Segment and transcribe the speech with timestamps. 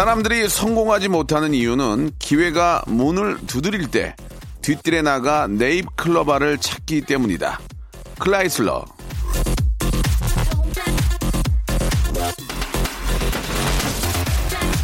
[0.00, 4.16] 사람들이 성공하지 못하는 이유는 기회가 문을 두드릴 때
[4.62, 7.60] 뒷뜰에 나가 네잎 클로바를 찾기 때문이다
[8.18, 8.82] 클라이슬러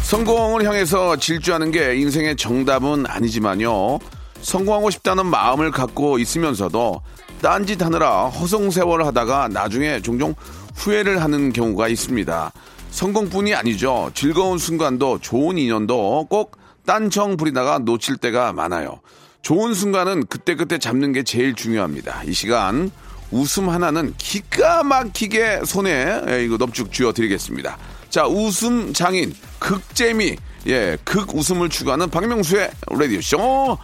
[0.03, 3.97] 성공을 향해서 질주하는 게 인생의 정답은 아니지만요.
[4.41, 7.01] 성공하고 싶다는 마음을 갖고 있으면서도
[7.41, 10.35] 딴짓 하느라 허송세월을 하다가 나중에 종종
[10.75, 12.51] 후회를 하는 경우가 있습니다.
[12.97, 14.09] 성공뿐이 아니죠.
[14.15, 19.01] 즐거운 순간도 좋은 인연도 꼭 딴청 부리다가 놓칠 때가 많아요.
[19.43, 22.23] 좋은 순간은 그때그때 잡는 게 제일 중요합니다.
[22.23, 22.89] 이 시간
[23.29, 27.77] 웃음 하나는 기가 막히게 손에 예, 이거 넙죽 쥐어 드리겠습니다.
[28.09, 33.77] 자, 웃음 장인, 극재미, 예, 극 웃음을 추구하는 박명수의 라디오쇼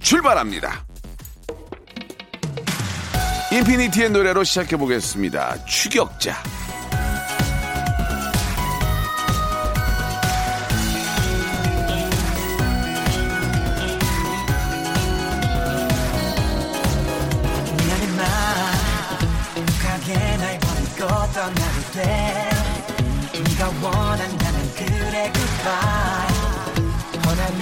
[0.00, 0.86] 출발합니다.
[3.52, 5.66] 인피니티의 노래로 시작해 보겠습니다.
[5.66, 6.42] 추격자.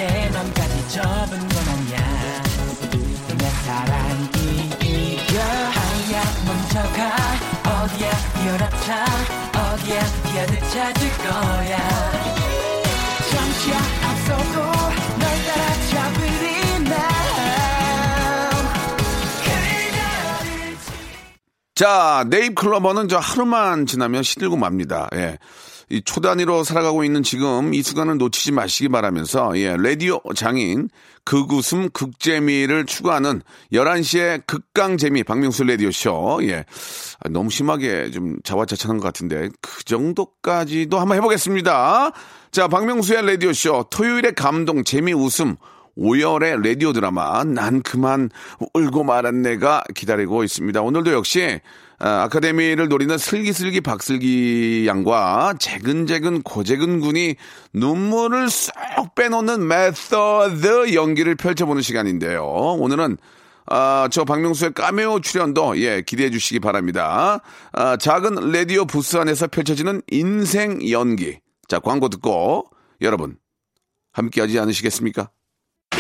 [0.03, 2.43] 내 맘까지 접은 건 아니야.
[3.39, 6.23] 내 사랑이 이겨 하야.
[6.45, 6.99] 멈춰가
[7.85, 8.11] 어디야?
[8.49, 9.05] 열어차
[9.55, 10.01] 어디야?
[10.25, 11.79] 피하듯 찾을 거야.
[13.31, 14.61] 잠시 앞서도
[15.21, 16.45] 널 따라 잡으리
[16.89, 16.95] 난
[19.45, 20.77] 그녀를
[21.77, 25.09] 자, 네잎 클로버는 저 하루만 지나면 시들고 맙니다.
[25.15, 25.39] 예.
[25.93, 30.89] 이 초단위로 살아가고 있는 지금 이 순간을 놓치지 마시기 바라면서, 예, 라디오 장인,
[31.25, 33.43] 극웃음, 극재미를 추구하는
[33.75, 36.65] 11시의 극강재미, 박명수 라디오쇼, 예.
[37.21, 42.13] 아, 너무 심하게 좀 자화자찬한 것 같은데, 그 정도까지도 한번 해보겠습니다.
[42.53, 45.57] 자, 박명수의 라디오쇼, 토요일의 감동, 재미, 웃음,
[45.99, 48.31] 5열의 라디오 드라마 난 그만
[48.73, 50.81] 울고 말한 내가 기다리고 있습니다.
[50.81, 51.61] 오늘도 역시
[52.05, 57.37] 아, 아카데미를 노리는 슬기슬기 박슬기 양과 재근재근 고재근 군이
[57.75, 62.45] 눈물을 쏙 빼놓는 메서드 연기를 펼쳐보는 시간인데요.
[62.45, 63.19] 오늘은
[63.67, 67.41] 아, 저 박명수의 까메오 출연도 예 기대해 주시기 바랍니다.
[67.71, 71.39] 아, 작은 라디오 부스 안에서 펼쳐지는 인생 연기.
[71.69, 72.65] 자 광고 듣고
[73.01, 73.37] 여러분
[74.13, 75.31] 함께 하지 않으시겠습니까?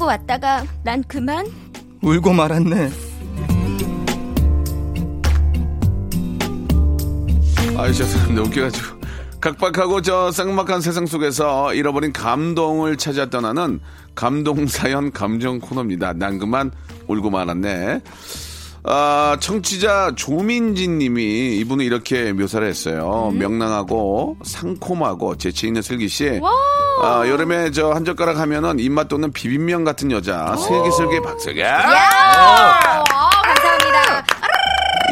[0.00, 1.46] 웃자고 왔다가 난 그만?
[2.02, 2.90] 울고 말았네.
[7.76, 9.00] 아이 죄송합니다 웃겨가지고.
[9.40, 13.80] 각박하고 저 쌍막한 세상 속에서 잃어버린 감동을 찾아 떠나는
[14.14, 16.14] 감동사연 감정 코너입니다.
[16.14, 16.70] 난 그만
[17.06, 18.00] 울고 말았네
[18.82, 23.30] 아, 청취자 조민진 님이 이분은 이렇게 묘사를 했어요.
[23.34, 26.40] 명랑하고 상콤하고 재치 있는 슬기 씨.
[27.02, 30.54] 아, 여름에 저 한 젓가락 하면은 입맛 돋는 비빔면 같은 여자.
[30.56, 31.62] 슬기 슬기 박슬기.
[31.64, 33.04] 아,
[33.42, 34.24] 감사합니다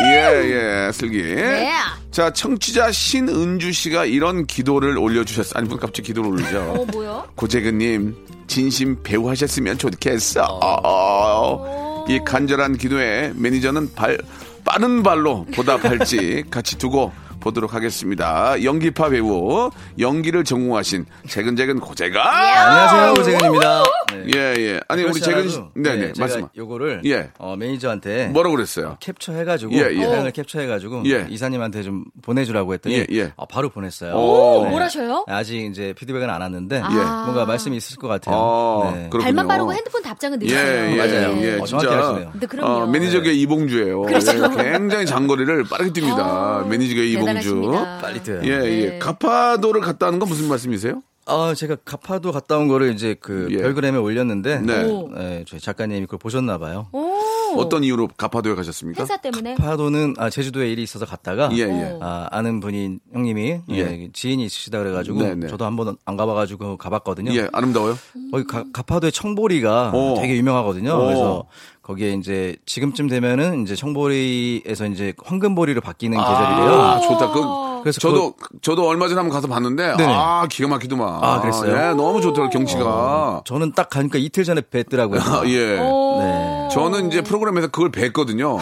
[0.01, 1.23] 예, 예, 슬기.
[1.23, 1.71] 네.
[2.13, 5.53] 자, 청취자 신은주 씨가 이런 기도를 올려주셨어요.
[5.57, 6.59] 아니, 뭐 갑자기 기도를 올리죠.
[6.59, 7.25] 어 뭐요?
[7.35, 8.17] 고재근님,
[8.47, 10.43] 진심 배우 하셨으면 좋겠어.
[10.63, 11.88] 어.
[12.09, 14.19] 이 간절한 기도에 매니저는 발,
[14.65, 18.63] 빠른 발로 보답할지 같이 두고 보도록 하겠습니다.
[18.63, 22.21] 연기파 배우, 연기를 전공하신 재근재근 고재가.
[22.67, 23.83] 안녕하세요, 오재근입니다.
[24.13, 24.25] 네.
[24.35, 24.81] 예, 예.
[24.89, 25.61] 아니, 우리 재근 씨.
[25.75, 26.49] 네네, 네, 제가 말씀.
[26.57, 27.31] 요거를 예.
[27.39, 28.97] 어, 매니저한테 뭐라고 그랬어요?
[29.01, 30.05] 캡처해가지고 예, 예.
[30.05, 31.27] 사연을 캡처해가지고 예.
[31.29, 33.33] 이사님한테 좀 보내주라고 했더니 예, 예.
[33.37, 34.15] 아, 바로 보냈어요.
[34.15, 34.67] 오.
[34.69, 35.25] 뭘 하셔요?
[35.29, 36.81] 아직 이제 피드백은 안 왔는데 예.
[36.81, 38.37] 뭔가 말씀이 있을 것 같아요.
[38.37, 39.11] 아, 네.
[39.11, 40.91] 발만 빠르고 핸드폰 답장은 예, 늦으세요.
[40.93, 41.43] 예, 맞아요.
[41.43, 41.83] 예, 어, 진짜.
[41.83, 42.31] 정확히 하시네요.
[42.33, 42.73] 근데 그럼요.
[42.73, 44.03] 어, 매니저계 이봉주예요.
[44.03, 44.33] 그렇죠.
[44.59, 46.19] 예, 굉장히 장거리를 빠르게 뜁니다.
[46.21, 47.28] 어, 매니저계 이봉주.
[47.35, 47.99] 대단하십니다.
[47.99, 48.41] 빨리 뛰어요.
[48.45, 48.91] 예, 예.
[48.91, 48.99] 네.
[48.99, 51.03] 가파도를 갔다 오는 건 무슨 말씀이세요?
[51.27, 53.59] 아, 제가 가파도 갔다 온 거를 이제 그 예.
[53.59, 54.85] 별그램에 올렸는데 네.
[54.85, 55.11] 오.
[55.15, 56.89] 네, 저희 작가님이 그걸 보셨나 봐요.
[56.93, 57.09] 오.
[57.57, 59.03] 어떤 이유로 가파도에 가셨습니까?
[59.03, 59.55] 회사 때문에?
[59.55, 61.93] 가파도는 아, 제주도에 일이 있어서 갔다가 예, 예.
[61.93, 61.99] 오.
[62.03, 63.77] 아, 아는 분이 형님이 예.
[63.77, 65.49] 예, 지인이 있으시다 그래가지고 네, 네.
[65.49, 67.35] 저도 한번 안 가봐가지고 가봤거든요.
[67.35, 67.97] 예, 아름다워요?
[68.33, 70.15] 거기 가, 가파도의 청보리가 오.
[70.19, 70.93] 되게 유명하거든요.
[70.93, 71.05] 오.
[71.05, 71.47] 그래서
[71.89, 77.01] 거기에 이제 지금쯤 되면은 이제 청보리에서 이제 황금보리로 바뀌는 아, 계절이래요.
[77.09, 77.33] 좋다.
[77.33, 80.13] 그, 그래서 저도, 저도 얼마 전에 한번 가서 봤는데, 네네.
[80.15, 81.25] 아, 기가 막히더만.
[81.25, 81.73] 아, 그랬어요?
[81.75, 83.41] 예, 너무 좋더라고요, 경치가.
[83.47, 85.19] 저는 딱 가니까 이틀 전에 뵀더라고요.
[85.19, 85.79] 아, 예.
[85.79, 86.19] 오.
[86.21, 86.69] 네.
[86.73, 88.59] 저는 이제 프로그램에서 그걸 뵀거든요.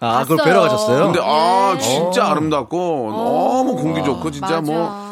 [0.00, 0.44] 아, 그걸.
[0.44, 1.04] 뵈러 가셨어요?
[1.04, 1.80] 근데, 아, 예.
[1.80, 2.76] 진짜 아름답고,
[3.12, 4.72] 너무 공기 좋고, 진짜 맞아.
[4.72, 5.03] 뭐,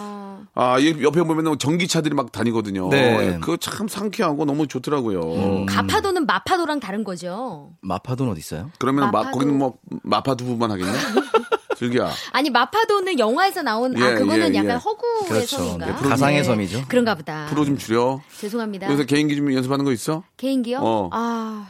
[0.54, 2.88] 아, 이 옆에 보면 전기차들이 막 다니거든요.
[2.90, 3.38] 네.
[3.40, 5.64] 그거 참 상쾌하고 너무 좋더라고요.
[5.66, 7.70] 가파도는 마파도랑 다른 거죠.
[7.81, 8.70] 마파도는 어디 있어요?
[8.78, 9.38] 그러면 마, 마파도.
[9.38, 10.93] 거기는 뭐, 마파두부만 하겠냐?
[11.78, 12.10] 즐기야.
[12.32, 14.75] 아니 마파도는 영화에서 나온 예, 아 그거는 예, 약간 예.
[14.75, 15.56] 허구의 그렇죠.
[15.56, 15.87] 섬인가?
[15.87, 16.84] 네, 가상의 섬이죠.
[16.87, 17.46] 그런가 보다.
[17.46, 18.20] 프로 좀 줄여.
[18.38, 18.87] 죄송합니다.
[18.87, 20.22] 여기서 개인기 좀 연습하는 거 있어?
[20.37, 20.78] 개인기요?
[20.81, 21.08] 어.
[21.12, 21.66] 아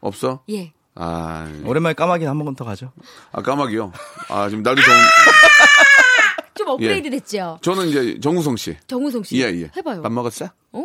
[0.00, 0.40] 없어?
[0.48, 0.72] 예.
[0.94, 2.92] 아, 오랜만에 까마귀 한 번 더 가죠.
[3.32, 3.92] 아 까마귀요.
[4.28, 4.96] 아, 지금 날도 더운.
[6.60, 7.58] 좀 업그레이드 됐죠.
[7.62, 8.76] 저는 이제 정우성 씨.
[8.86, 9.36] 정우성 씨.
[9.40, 9.70] 예, 예.
[9.76, 10.02] 해봐요.
[10.02, 10.50] 밥 먹었어?
[10.72, 10.84] 어?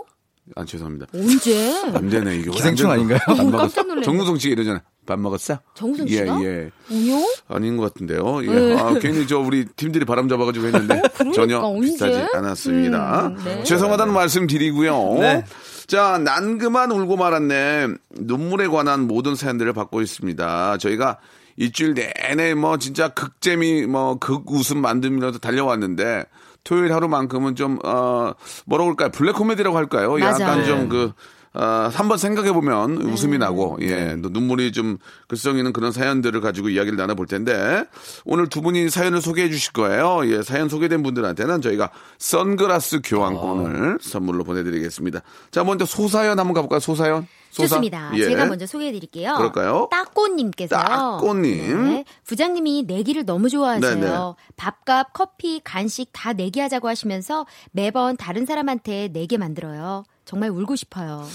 [0.56, 1.07] 아, 죄송합니다.
[1.13, 1.81] 언제?
[1.94, 2.50] 안 되네, 이게.
[2.50, 2.94] 기생충 안.
[2.98, 3.19] 아닌가요?
[3.25, 3.57] 밥 먹었어.
[3.57, 4.06] 깜짝 놀랐네.
[4.06, 4.83] 정우성 씨가 이러잖아.
[5.06, 5.60] 밥 먹었어?
[5.74, 6.42] 정우성 예, 씨가?
[6.44, 6.72] 예.
[6.89, 7.27] 운용?
[7.50, 8.44] 아닌 것 같은데요.
[8.44, 8.48] 예.
[8.48, 8.75] 네.
[8.80, 11.01] 아, 괜히 저 우리 팀들이 바람 잡아가지고 했는데
[11.33, 11.88] 전혀 언제?
[11.89, 13.28] 비슷하지 않았습니다.
[13.28, 13.63] 음, 네.
[13.63, 15.16] 죄송하다는 말씀 드리고요.
[15.19, 15.44] 네.
[15.87, 17.87] 자, 난 그만 울고 말았네.
[18.11, 20.77] 눈물에 관한 모든 사연들을 받고 있습니다.
[20.77, 21.19] 저희가
[21.57, 26.25] 일주일 내내 뭐 진짜 극재미 뭐 극웃음 만들면서 달려왔는데
[26.63, 28.33] 토요일 하루만큼은 좀, 어,
[28.65, 29.09] 뭐라고 할까요?
[29.11, 30.17] 블랙 코미디라고 할까요?
[30.17, 30.43] 맞아.
[30.43, 30.65] 약간 네.
[30.65, 31.13] 좀 그,
[31.56, 34.98] 어, 한번 생각해 보면 웃음이 나고, 예, 또 눈물이 좀
[35.30, 37.86] 글썽이는 그런 사연들을 가지고 이야기를 나눠볼 텐데,
[38.25, 40.22] 오늘 두 분이 사연을 소개해 주실 거예요.
[40.25, 45.22] 예, 사연 소개된 분들한테는 저희가 선글라스 교환권을 선물로 보내드리겠습니다.
[45.52, 46.80] 자, 먼저 소사연 한번 가볼까요?
[46.80, 47.28] 소사연?
[47.52, 47.75] 소사?
[47.75, 48.12] 좋습니다.
[48.16, 48.25] 예.
[48.25, 49.36] 제가 먼저 소개해드릴게요.
[49.36, 49.88] 그럴까요?
[49.90, 50.81] 따꼬님께서요.
[50.81, 51.86] 따꼬님.
[51.86, 53.96] 네, 부장님이 내기를 너무 좋아하세요.
[53.96, 54.34] 네네.
[54.57, 60.04] 밥값, 커피, 간식 다 내기하자고 하시면서 매번 다른 사람한테 내게 만들어요.
[60.25, 61.25] 정말 울고 싶어요.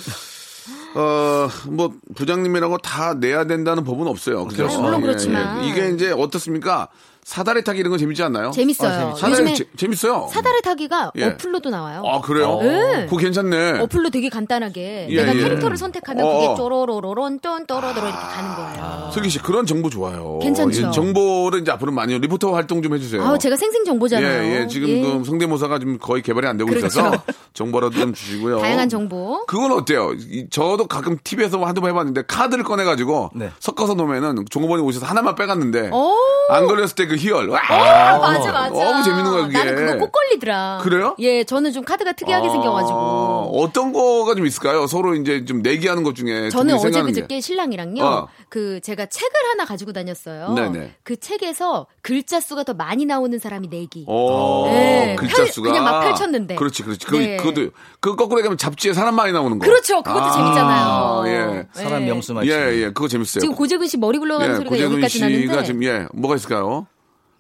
[0.95, 4.47] 어, 뭐, 부장님이라고 다 내야 된다는 법은 없어요.
[4.47, 4.67] 그죠?
[4.81, 5.65] 물론 예, 그렇지만.
[5.65, 5.69] 예.
[5.69, 6.89] 이게 이제 어떻습니까?
[7.31, 8.51] 사다리 타기 이런 거 재밌지 않나요?
[8.51, 9.15] 재밌어요.
[9.15, 10.27] 사다리 요즘에 재, 재밌어요.
[10.33, 11.27] 사다리 타기가 예.
[11.27, 12.03] 어플로도 나와요.
[12.05, 12.59] 아, 그래요?
[12.61, 13.05] 네.
[13.05, 13.79] 그거 괜찮네.
[13.79, 15.41] 어플로 되게 간단하게 예, 내가 예.
[15.41, 16.55] 캐릭터를 선택하면 어, 그게 어.
[16.57, 19.11] 쪼로로로론 쫀 또로도로 이렇게 가는 거예요.
[19.15, 20.41] 슬기 씨, 그런 정보 좋아요.
[20.43, 20.89] 괜찮죠?
[20.89, 23.23] 이 정보를 이제 앞으로 많이 리포터 활동 좀 해주세요.
[23.23, 24.43] 아우 제가 생생 정보잖아요.
[24.53, 24.67] 예, 예.
[24.67, 25.01] 지금 예.
[25.01, 26.89] 그 성대모사가 지금 거의 개발이 안 되고 그렇죠.
[26.89, 27.23] 있어서
[27.55, 28.59] 정보라도 좀 주시고요.
[28.59, 29.47] 다양한 정보.
[29.47, 30.15] 그건 어때요?
[30.19, 33.51] 이- 저도 가끔 TV에서 한두 번 해봤는데 카드를 꺼내가지고 네.
[33.61, 36.17] 섞어서 놓으면은 종업원이 오셔서 하나만 빼갔는데 오.
[36.51, 37.49] 안 걸렸을 때 그 희열.
[37.49, 37.61] 와!
[37.69, 38.71] 아, 맞아, 맞아.
[38.71, 39.59] 너무 재밌는 거야, 그게.
[39.59, 40.79] 나는 그거 꼭 걸리더라.
[40.83, 41.15] 그래요?
[41.19, 43.61] 예, 저는 좀 카드가 특이하게 아, 생겨가지고.
[43.61, 44.87] 어떤 거가 좀 있을까요?
[44.87, 47.03] 서로 이제 좀 내기하는 것 중에 저는 어제.
[47.03, 48.29] 그저께 신랑이랑요, 어.
[48.49, 50.53] 그 제가 책을 하나 가지고 다녔어요.
[50.55, 50.95] 네네.
[51.03, 54.05] 그 책에서 글자 수가 더 많이 나오는 사람이 내기.
[54.09, 56.55] 어, 네, 글자 펼- 수가 그냥 막 펼쳤는데.
[56.57, 57.07] 그렇지, 그렇지.
[57.07, 57.37] 그, 네.
[57.37, 59.65] 그것도 그 거꾸로 얘기하면 잡지에 사람 많이 나오는 거.
[59.67, 61.23] 그렇죠, 그것도 아, 재밌잖아요.
[61.27, 61.67] 예.
[61.73, 62.07] 사람 예.
[62.07, 62.51] 명수 맞지.
[62.51, 63.41] 예, 예, 그거 재밌어요.
[63.41, 65.65] 지금 고재근 씨 머리 굴러가는 예, 소리가 고재근 여기까지 씨가 나는데.
[65.65, 66.87] 지금 예, 뭐가 있을까요?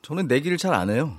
[0.02, 1.14] 저는 내기를 잘 안 해요.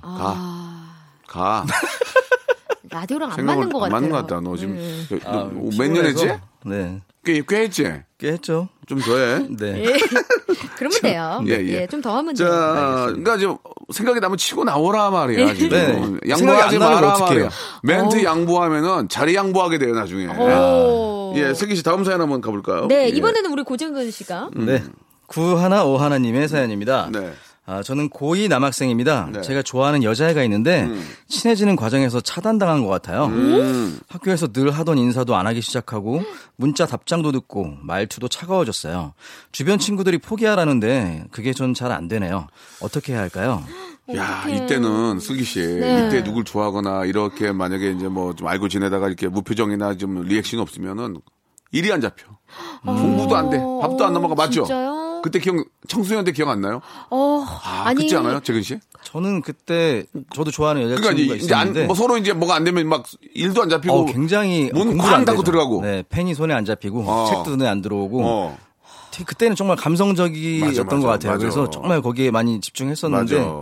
[1.28, 1.64] 가.
[2.90, 3.90] 라디오랑 안 맞는 것안 같아요.
[3.90, 4.40] 맞는 것 같다.
[4.40, 5.06] 너 지금 음.
[5.24, 6.22] 너 아, 몇 년 했지?
[6.24, 6.40] 피곤해서.
[6.66, 7.00] 네.
[7.24, 7.84] 꽤, 꽤 했지?
[8.18, 8.68] 꽤 했죠.
[8.86, 9.38] 좀 더 해.
[9.58, 9.84] 네.
[9.86, 9.92] 예.
[10.76, 11.42] 그러면 돼요.
[11.46, 11.86] 예, 예.
[11.86, 13.04] 좀더 하면 자, 돼요.
[13.06, 13.56] 그러니까 좀
[13.92, 15.54] 생각이 나면 치고 나오라 말이야.
[15.54, 15.68] 지금.
[15.70, 16.28] 네.
[16.28, 17.18] 양보하지 마라?
[17.18, 17.48] 말이야.
[17.82, 20.26] 멘트 양보하면은 자리 양보하게 돼요 나중에.
[20.26, 21.32] 오.
[21.36, 22.88] 예, 슬기 씨 다음 사연 한번 가볼까요?
[22.88, 23.08] 네, 예.
[23.08, 24.82] 이번에는 우리 고재근 씨가 네.
[25.26, 27.08] 구하나 오하나님의 사연입니다.
[27.10, 27.32] 네.
[27.64, 29.28] 아, 저는 고2 남학생입니다.
[29.32, 29.40] 네.
[29.42, 30.88] 제가 좋아하는 여자애가 있는데
[31.28, 33.26] 친해지는 과정에서 차단당한 것 같아요.
[33.26, 34.00] 음.
[34.08, 36.22] 학교에서 늘 하던 인사도 안 하기 시작하고
[36.56, 39.14] 문자 답장도 늦고 말투도 차가워졌어요.
[39.52, 42.48] 주변 친구들이 포기하라는데 그게 전 잘 안 되네요.
[42.80, 43.62] 어떻게 해야 할까요?
[44.16, 46.08] 야, 이때는 슬기 씨, 네.
[46.08, 51.18] 이때 누굴 좋아하거나 이렇게 만약에 이제 뭐 좀 알고 지내다가 이렇게 무표정이나 좀 리액션 없으면은
[51.70, 52.26] 일이 안 잡혀.
[52.84, 53.58] 공부도 안 돼.
[53.58, 54.34] 밥도 안 넘어가.
[54.34, 54.64] 맞죠?
[54.64, 55.01] 진짜요?
[55.22, 55.56] 그때 기억,
[55.88, 56.80] 청소년 때 기억 안 나요?
[57.10, 58.40] 어, 아, 아니 그렇지 않아요?
[58.40, 58.78] 재근 씨?
[59.04, 62.86] 저는 그때 저도 좋아하는 그러니까 여자친구가 이제 안, 있었는데 뭐 서로 이제 뭐가 안 되면
[62.88, 65.42] 막 일도 안 잡히고 어, 굉장히 문 공부가 쾅안 닫고.
[65.42, 65.82] 들어가고.
[65.82, 67.26] 네, 펜이 손에 안 잡히고 어.
[67.30, 68.58] 책도 눈에 안 들어오고 어.
[69.24, 71.32] 그때는 정말 감성적이었던 맞아, 맞아, 것 같아요.
[71.32, 71.38] 맞아.
[71.38, 73.52] 그래서 정말 거기에 많이 집중했었는데 맞아.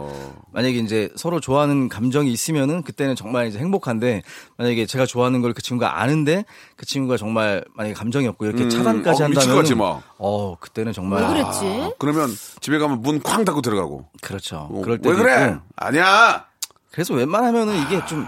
[0.53, 4.23] 만약에 이제 서로 좋아하는 감정이 있으면은 그때는 정말 이제 행복한데
[4.57, 6.45] 만약에 제가 좋아하는 걸 그 친구가 아는데
[6.77, 10.03] 그 친구가 정말 만약에 감정이 없고 이렇게 음, 차단까지 어, 한다면 뭐.
[10.19, 11.91] 어 그때는 정말 왜 그랬지?
[11.99, 12.29] 그러면
[12.61, 14.07] 집에 가면 문 쾅 닫고 들어가고.
[14.23, 14.69] 그렇죠.
[14.71, 15.47] 어, 그럴 때도 왜 그래?
[15.51, 15.61] 있고.
[15.77, 16.47] 아니야.
[16.93, 18.27] 그래서 웬만하면은 이게 좀,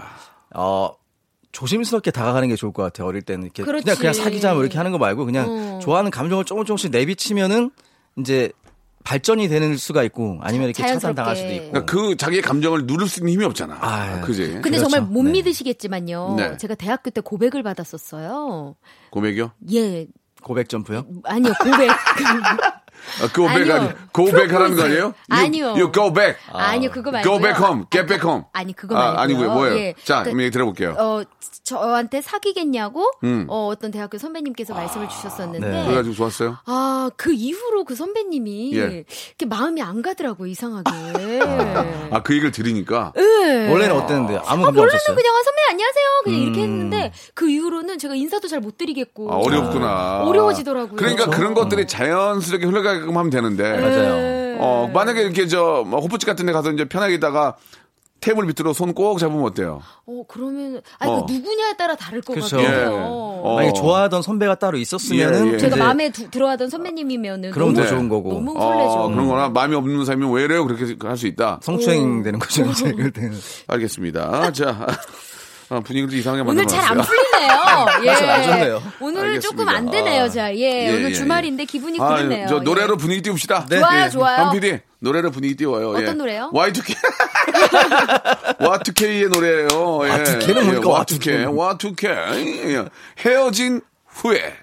[0.55, 0.89] 어,
[1.53, 3.07] 조심스럽게 다가가는 게 좋을 것 같아요.
[3.07, 3.45] 어릴 때는.
[3.45, 3.85] 이렇게 그렇지.
[3.85, 5.79] 그냥, 그냥 사귀자 뭐 이렇게 하는 거 말고 그냥 어.
[5.81, 7.71] 좋아하는 감정을 조금 조금씩 내비치면은
[8.17, 8.51] 이제
[9.05, 11.15] 발전이 되는 수가 있고 아니면 이렇게 자연스럽게.
[11.15, 11.71] 차단당할 수도 있고.
[11.71, 13.77] 그러니까 그 자기의 감정을 누를 수 있는 힘이 없잖아.
[13.79, 14.47] 아, 그지?
[14.47, 14.89] 근데 그렇죠.
[14.89, 15.31] 정말 못 네.
[15.33, 16.35] 믿으시겠지만요.
[16.37, 16.57] 네.
[16.57, 18.75] 제가 대학교 때 고백을 받았었어요.
[19.11, 19.51] 고백이요?
[19.73, 20.07] 예.
[20.41, 21.05] 고백 점프요?
[21.23, 21.89] 아니요, 고백.
[23.21, 23.73] 아, go back 아니요.
[23.75, 24.83] 아니, go back 하라는 거.
[24.83, 25.03] 아니에요?
[25.03, 25.65] You- 아니요.
[25.75, 26.39] You go back.
[26.51, 27.31] 아 니요, 그거 말고요.
[27.31, 27.85] Go back home.
[27.91, 28.45] Get back home.
[28.53, 29.19] 아니, 그거 아, 말고요.
[29.21, 29.51] 아니고요.
[29.53, 29.77] 뭐예요?
[29.77, 29.93] 예.
[30.03, 30.95] 자, 그- 그럼 얘기 들어볼게요.
[30.97, 31.23] 어,
[31.63, 33.45] 저한테 사귀겠냐고 음.
[33.47, 35.83] 어, 어떤 대학교 선배님께서 말씀을 주셨었는데 네.
[35.85, 36.57] 그래가지고 좋았어요?
[36.65, 39.05] 아, 그 이후로 그 선배님이 예.
[39.29, 41.39] 이렇게 마음이 안 가더라고 이상하게.
[42.11, 43.13] 아, 그 얘기를 들으니까.
[43.15, 43.71] 네.
[43.71, 45.15] 원래는 어땠는데 아무 아, 감정 원래는 없었어요.
[45.15, 46.63] 그냥 아, 선배 안녕하세요 그냥 이렇게 음.
[46.63, 50.23] 했는데 그 이후로는 제가 인사도 잘 못 드리겠고 아, 어렵구나.
[50.23, 50.95] 어려워지더라고요.
[50.95, 51.37] 그러니까 그렇죠.
[51.37, 53.77] 그런 것들이 자연스럽게 흘러가게끔 하면 되는데.
[53.77, 54.57] 맞아요.
[54.59, 57.57] 어, 만약에 이렇게 저, 뭐 호프집 같은 데 가서 이제 편하게 있다가
[58.23, 59.81] 테이블 밑으로 손 꼭 잡으면 어때요?
[60.05, 61.25] 어 그러면 아니 어.
[61.25, 62.57] 그 누구냐에 따라 다를 것 그렇죠.
[62.57, 62.81] 같아요.
[62.81, 62.85] 예.
[62.89, 63.55] 어.
[63.57, 65.57] 만약에 좋아하던 선배가 따로 있었으면은 예, 예.
[65.57, 67.87] 제가 마음에 두- 들어하던 선배님이면은 그럼 더 네.
[67.87, 69.09] 좋은 거고 너무 어, 설레죠.
[69.11, 70.65] 그런 거나 마음이 없는 사람이면 왜 이래요?
[70.65, 71.59] 그렇게 할 수 있다.
[71.61, 72.63] 성추행 되는 거죠.
[72.65, 73.37] 이제 그럴 때는.
[73.67, 74.51] 알겠습니다.
[74.53, 74.87] 자.
[75.73, 76.65] 아, 분위기를 이상하게 오늘.
[76.67, 77.85] 잘 안 풀리네요.
[78.05, 78.09] 예.
[78.09, 78.83] 안 좋네요.
[78.99, 79.39] 오늘은 알겠습니다.
[79.41, 80.23] 조금 안 되네요.
[80.23, 80.29] 아.
[80.29, 80.87] 자, 예.
[80.87, 82.47] 예, 오늘 예, 주말인데 기분이 아, 그렇네요.
[82.47, 82.97] 저 노래로 예.
[82.97, 83.65] 분위기 띄웁시다.
[83.69, 84.37] 좋아요, 좋아요.
[84.37, 85.89] 한 PD 노래로 분위기 띄워요.
[85.89, 86.11] 어떤 예.
[86.13, 86.51] 노래요?
[86.53, 86.95] Y2K.
[88.59, 89.67] Y2K의 노래예요.
[89.67, 90.23] 예.
[90.23, 91.45] Y2K 는 뭡니까, Y2K.
[91.79, 92.05] Y2K.
[92.75, 92.85] 예.
[93.25, 94.53] 헤어진 후에.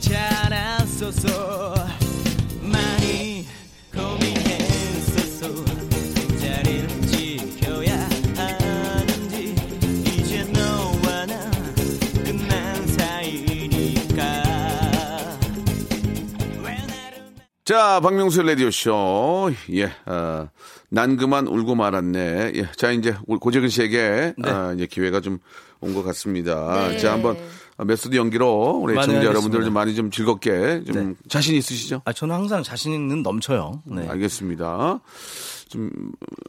[0.00, 1.74] 괜찮았었어
[2.62, 3.44] 많이
[3.92, 9.54] 고민했었어 두 자리를 지켜야 하는지
[10.06, 11.50] 이제 너와 나
[12.24, 14.44] 끝난 사이니까
[17.64, 19.50] 자, 박명수 라디오쇼.
[19.72, 20.48] 예, 어,
[20.90, 22.52] 난 그만 울고 말았네.
[22.54, 25.40] 예, 자, 이제 우리 고재근 씨에게 아, 이제 기회가 좀
[25.80, 26.88] 온 것 같습니다.
[26.88, 26.98] 네.
[26.98, 27.36] 자, 한번
[27.84, 29.24] 메소드 연기로 우리 청자.
[29.24, 31.14] 여러분들 좀 많이 좀 즐겁게 좀 네.
[31.28, 32.02] 자신 있으시죠?
[32.04, 33.82] 아, 저는 항상 자신은 넘쳐요.
[33.84, 34.08] 네.
[34.08, 35.00] 알겠습니다.
[35.68, 35.90] 좀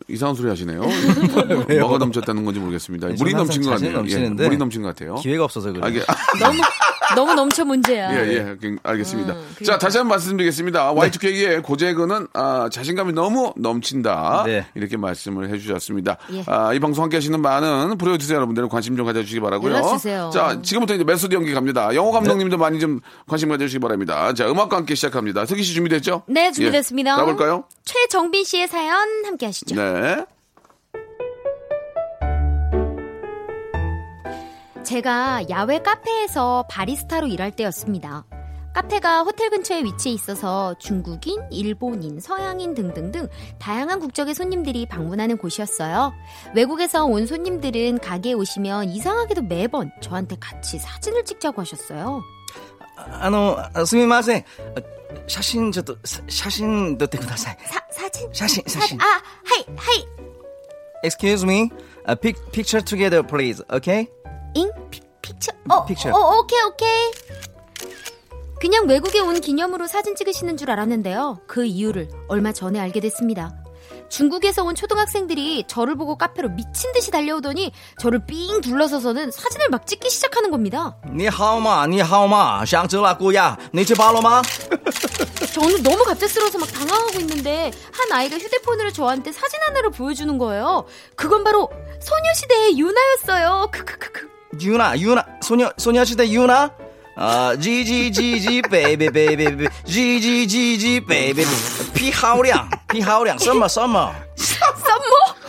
[0.07, 0.81] 이상한 소리 하시네요.
[1.79, 3.09] 뭐가 넘쳤다는 건지 모르겠습니다.
[3.09, 4.03] 네, 물이 넘친 것 같네요.
[4.07, 5.15] 예, 물이 넘친 것 같아요.
[5.15, 5.83] 기회가 없어서 그래요.
[5.85, 6.05] 알겠,
[6.39, 6.57] 너무
[7.15, 8.13] 너무 넘쳐 문제야.
[8.13, 9.33] 예, 예, 그- 알겠습니다.
[9.33, 10.93] 음, 자, 다시 한 번 말씀드리겠습니다.
[10.93, 10.99] 네.
[11.01, 14.43] Y2K의 고재근은 아, 자신감이 너무 넘친다.
[14.45, 14.65] 네.
[14.75, 16.17] 이렇게 말씀을 해주셨습니다.
[16.33, 16.43] 예.
[16.47, 19.73] 아, 이 방송 함께 하시는 많은 프로듀서 여러분들 관심 좀 가져주시기 바라고요.
[19.73, 20.29] 연락 주세요.
[20.33, 21.93] 자, 지금부터 이제 메소드 연기 갑니다.
[21.93, 22.59] 영호 감독님도 네.
[22.59, 24.33] 많이 좀 관심 가져주시기 바랍니다.
[24.33, 25.45] 자, 음악과 함께 시작합니다.
[25.45, 26.23] 석희 씨 준비됐죠?
[26.27, 27.11] 네, 준비됐습니다.
[27.13, 27.63] 예, 가볼까요?
[27.85, 29.75] 최정빈 씨의 사연 함께 하시죠.
[29.75, 30.25] 네.
[34.88, 38.24] 제가 야외 카페에서 바리스타로 일할 때였습니다.
[38.74, 43.28] 카페가 호텔 근처에 위치해 있어서 중국인, 일본인, 서양인 등등등
[43.60, 46.12] 다양한 국적의 손님들이 방문하는 곳이었어요.
[46.56, 52.22] 외국에서 온 손님들은 가게에 오시면 이상하게도 매번 저한테 같이 사진을 찍자고 하셨어요.
[52.96, 54.44] あの、すみません。
[55.26, 57.56] 写真ちょっと、さ写真撮ってください。
[57.64, 58.28] 사, 사진?
[58.32, 59.04] 写真、写真 아, 。
[59.44, 60.06] 하이, 하이.
[61.02, 61.70] Excuse me.
[62.08, 63.62] A pic, picture together, please.
[63.70, 64.08] Okay?
[64.59, 64.71] 잉?
[64.89, 65.51] pic, picture?
[65.69, 66.09] 어, picture.
[66.09, 67.11] 어, 어, 오케이, 오케이.
[68.59, 71.41] 그냥 외국에 온 기념으로 사진 찍으시는 줄 알았는데요.
[71.47, 73.55] 그 이유를 얼마 전에 알게 됐습니다.
[74.09, 80.09] 중국에서 온 초등학생들이 저를 보고 카페로 미친 듯이 달려오더니 저를 삥 둘러서서는 사진을 막 찍기
[80.09, 80.97] 시작하는 겁니다.
[81.13, 84.41] 니하오마, 니하오마, 샹즈라꾸야, 니치바로마.
[85.53, 90.85] 저는 너무 갑작스러워서 막 당황하고 있는데 한 아이가 휴대폰으로 저한테 사진 하나를 보여주는 거예요.
[91.15, 91.69] 그건 바로
[92.01, 93.69] 소녀시대의 유나였어요.
[93.71, 94.38] 크크크크.
[94.59, 96.71] 유나, 유나, 소녀, 소녀시대 유나?
[97.15, 101.43] 아, 지지지지, 베이비, 베이비, 지지지지, 베이비,
[101.93, 104.13] 피하오량, 피하오량, 썸머, 썸머.
[104.35, 105.39] 썸머?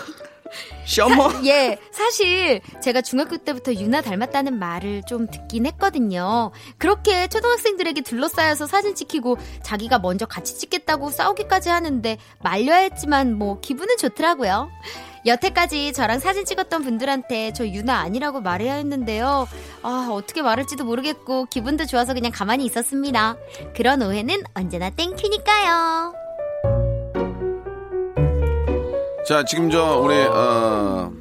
[0.85, 1.31] 셔머?
[1.45, 6.51] 예, 사실 제가 중학교 때부터 유나 닮았다는 말을 좀 듣긴 했거든요.
[6.79, 13.99] 그렇게 초등학생들에게 둘러싸여서 사진 찍히고 자기가 먼저 같이 찍겠다고 싸우기까지 하는데 말려야 했지만 뭐 기분은
[13.99, 14.69] 좋더라고요.
[15.27, 19.47] 여태까지 저랑 사진 찍었던 분들한테 저 유나 아니라고 말해야 했는데요.
[19.83, 23.37] 아, 어떻게 말할지도 모르겠고 기분도 좋아서 그냥 가만히 있었습니다.
[23.77, 26.15] 그런 오해는 언제나 땡큐니까요.
[29.29, 31.13] 자, 지금 저 우리 어,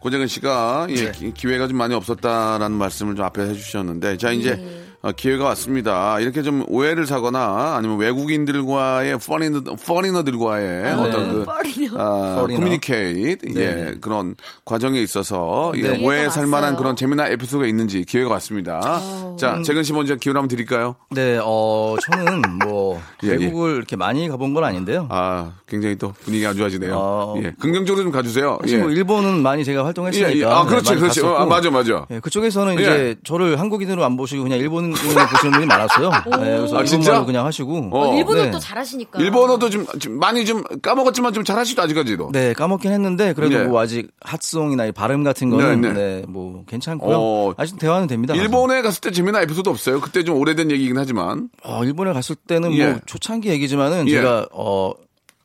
[0.00, 4.81] 고재근 씨가 예, 기- 기회가 좀 많이 없었다라는 말씀을 좀 앞에 해주셨는데, 자 이제 어,
[5.10, 6.20] 기회가 왔습니다.
[6.20, 11.90] 이렇게 좀 오해를 사거나 아니면 외국인들과의 foreigner, foreigner들과의 어떤 그 뻘이요.
[11.98, 12.60] 아, foreigner.
[12.60, 13.94] communicate 예, 네.
[14.00, 16.76] 그런 과정에 있어서 예, 기회가 오해 살 만한.
[16.76, 19.00] 그런 재미난 에피소드가 있는지 기회가 왔습니다.
[19.38, 20.94] 자, 재근 씨 먼저 기회 한번 드릴까요?
[21.10, 23.32] 네, 어, 저는 뭐, 예, 예.
[23.32, 25.08] 외국을 이렇게 많이 가본 건 아닌데요.
[25.10, 26.94] 아, 굉장히 또 분위기가 안 좋아지네요.
[26.94, 27.34] 어.
[27.42, 28.58] 예, 긍정적으로 좀 가주세요.
[28.62, 28.82] 사실 예.
[28.82, 30.32] 뭐 일본은 많이 제가 활동했으니까.
[30.32, 30.44] 예, 예.
[30.44, 30.94] 아, 네, 그렇지.
[30.94, 31.36] 갔었고.
[31.36, 32.06] 아, 맞아, 맞아.
[32.10, 32.82] 예, 그쪽에서는 예.
[32.82, 36.10] 이제 저를 한국인으로 안 보시고 그냥 일본 보시는 분이 많았어요.
[36.10, 36.96] 네, 그래서 아, 진짜?
[36.96, 37.90] 일본말로 그냥 하시고.
[37.92, 38.16] 어.
[38.16, 38.50] 일본어 네.
[38.50, 39.20] 또 잘하시니까.
[39.20, 42.30] 일본어도 좀, 좀 많이 좀 까먹었지만 좀 잘하시죠 아직까지도.
[42.32, 43.64] 네, 까먹긴 했는데 그래도 예.
[43.64, 46.24] 뭐 아직 핫송이나 이 발음 같은 거는 네, 네, 네.
[46.28, 47.16] 뭐 괜찮고요.
[47.18, 47.54] 어.
[47.56, 48.34] 아직 대화는 됩니다.
[48.34, 50.00] 일본에 갔을 때 재미난 에피소드 없어요?
[50.00, 51.48] 그때 좀 오래된 얘기긴 하지만.
[51.62, 52.86] 어, 일본에 갔을 때는 예.
[52.86, 54.12] 뭐 초창기 얘기지만은 예.
[54.12, 54.92] 제가 어.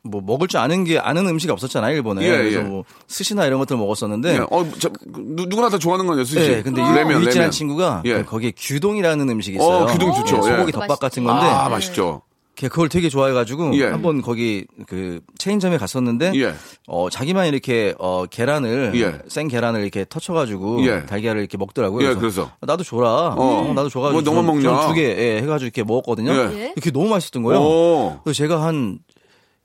[0.02, 2.62] 뭐 먹을 줄 아는 게 아는 음식이 없었잖아요 일본에 예, 그래서 예.
[2.62, 4.38] 뭐 스시나 이런 것들 먹었었는데 예.
[4.50, 6.40] 어, 저, 누, 누구나 다 좋아하는 거예요, 수시.
[6.40, 7.50] 네, 근데 레면, 레면.
[7.50, 8.14] 친구가 예.
[8.18, 9.84] 그 거기에 규동이라는 음식이 있어요.
[9.84, 10.36] 어, 규동 좋죠.
[10.36, 10.52] 예, 예.
[10.52, 11.24] 소고기 덮밥 같은.
[11.24, 12.22] 건데 아, 맛있죠.
[12.58, 13.84] 걔 그걸 되게 좋아해가지고 예.
[13.84, 16.54] 한번 거기 그 체인점에 갔었는데 예.
[16.88, 19.18] 어 자기만 이렇게 어 계란을 예.
[19.28, 21.06] 생 계란을 이렇게 터쳐가지고 예.
[21.06, 22.08] 달걀을 이렇게 먹더라고요.
[22.08, 22.50] 예, 그래서?
[22.60, 23.34] 나도 줘라.
[23.36, 24.88] 어, 나도 줘가지고 뭐 너만 먹냐?
[24.88, 26.32] 두개 예, 해가지고 이렇게 먹었거든요.
[26.32, 26.72] 예.
[26.74, 27.60] 그게 너무 맛있었던 거예요.
[27.60, 28.20] 오.
[28.24, 28.98] 그래서 제가 한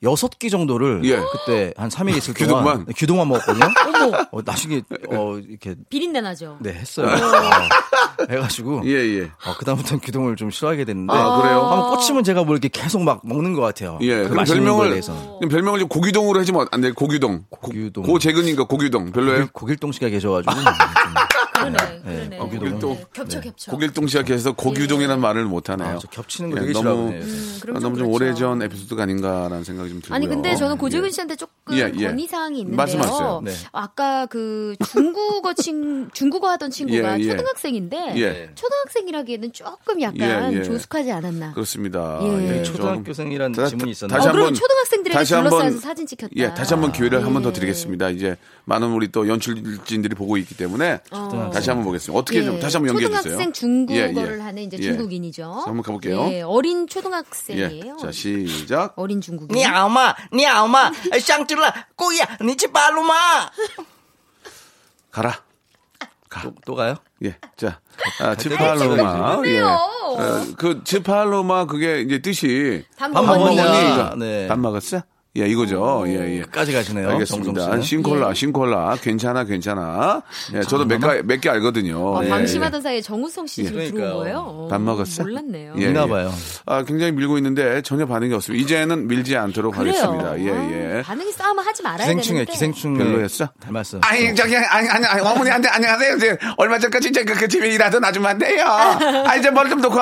[0.03, 1.17] 여섯 끼 정도를 예.
[1.31, 2.63] 그때 한 3일 있을 규동만?
[2.63, 3.65] 동안 규동만 먹었거든요.
[4.31, 6.57] 어, 나중에 어 이렇게 비린내 나죠.
[6.61, 7.07] 네 했어요.
[7.07, 9.23] 어, 해가지고 예, 예.
[9.45, 11.61] 어, 그다음부터는 규동을 좀 싫어하게 됐는데 아, 그래요?
[11.61, 13.97] 한번 꽂히면 제가 뭐 이렇게 계속 막 먹는 것 같아요.
[14.01, 14.23] 예.
[14.23, 15.13] 그 별명을, 대해서.
[15.39, 16.91] 그럼 별명을 좀 고기동으로 해주면 안 돼?
[16.91, 17.45] 고기동.
[17.49, 18.03] 고기동.
[18.03, 19.11] 고재근인가 고기동.
[19.11, 19.47] 별로예요?
[19.53, 20.53] 고길동 씨가 계셔가지고
[21.71, 22.37] 그러네, 그러네.
[22.39, 22.97] 어, 고길동.
[23.13, 23.71] 겹쳐 겹쳐.
[23.71, 25.87] 고길동 씨가 계셔서 고기동이라는 말을 못 하네요.
[25.95, 27.21] 아, 저 겹치는 거 예, 되게 너무, 싫어하네요.
[27.23, 28.11] 음, 그럼 아, 좀 너무 좀 그렇죠.
[28.25, 30.15] 오래전 에피소드가 아닌가라는 생각이 좀 들고요.
[30.15, 31.11] 아니 근데 저는 고재근 예.
[31.11, 32.07] 씨한테 조금 예, 예.
[32.07, 32.77] 건의 사항이 있는데요.
[32.77, 33.41] 말씀하세요.
[33.45, 33.51] 네.
[33.71, 37.29] 아까 그 중국어 친 중국어 하던 친구가 예, 예.
[37.29, 38.49] 초등학생인데 예.
[38.55, 40.63] 초등학생이라기에는 조금 약간 예, 예.
[40.63, 41.53] 조숙하지 않았나.
[41.53, 42.19] 그렇습니다.
[42.23, 42.59] 예.
[42.59, 46.31] 예, 초등학교생이라는 다- 지문이 있었는데 다시 어, 한번- 초등학생들에게 다시 한번- 사진 찍혔다.
[46.37, 47.53] 예, 다시 한번 기회를 한 번더 예.
[47.53, 48.09] 드리겠습니다.
[48.09, 50.99] 이제 많은 우리 또 연출진들이 보고 있기 때문에
[51.53, 52.19] 다시 한번 보겠습니다.
[52.19, 52.43] 어떻게 예.
[52.43, 53.21] 좀 다시 한번 연결해 주세요.
[53.21, 54.41] 초등학생 중국어를 예, 예.
[54.41, 54.83] 하는 이제 예.
[54.83, 55.43] 중국인이죠.
[55.43, 56.27] 한번 가볼게요.
[56.31, 57.97] 예, 어린 초등학생이에요.
[57.97, 58.01] 예.
[58.01, 58.93] 자 시작.
[58.97, 59.55] 어린 중국인.
[59.55, 63.13] 니 아마 니 아마 샹질라 꼬야 니치 발로마.
[65.11, 65.41] 가라.
[66.29, 66.41] 가.
[66.41, 66.95] 또, 또 가요?
[67.23, 67.37] 예.
[67.55, 67.79] 자,
[68.19, 69.41] 아, 치팔로마.
[69.45, 69.59] 예.
[69.59, 74.09] 아, 그 치팔로마 그게 이제 뜻이 밥 먹었냐?
[74.09, 74.47] 밥 네.
[74.55, 75.03] 먹었어?
[75.35, 76.03] 예, 이거죠.
[76.05, 76.41] 예, 예.
[76.43, 77.09] 까지 가시네요.
[77.09, 77.81] 알겠습니다.
[77.81, 78.33] 신콜라, 예.
[78.35, 78.95] 신콜라.
[79.01, 80.21] 괜찮아, 괜찮아.
[80.53, 82.19] 예, 저도 몇 개, 몇 개 알거든요.
[82.19, 84.17] 아, 예, 방심하던 사이에 정우성 씨 지금 들어온 그러니까요.
[84.19, 84.37] 거예요?
[84.37, 85.23] 어, 밥 먹었어?
[85.23, 85.73] 몰랐네요.
[85.79, 86.07] 예, 있나 예.
[86.07, 86.31] 봐요.
[86.67, 88.63] 아, 굉장히 밀고 있는데 전혀 반응이 없습니다.
[88.63, 89.95] 이제는 밀지 않도록 그래요.
[89.95, 90.39] 하겠습니다.
[90.39, 90.45] 예,
[90.97, 90.99] 예.
[90.99, 92.51] 아, 반응이 싸움을 하지 말아야 기생충에 되는데.
[92.51, 93.49] 기생충 별로였어?
[93.59, 93.99] 닮았어.
[94.03, 96.15] 아니 저기 아니 아니 아니 어머니한테 안녕하세요.
[96.15, 98.63] 이제 얼마 전까지 이제 그, 그 집에 일하던 아줌마인데요.
[98.67, 99.99] 아 이제 머리 좀 놓고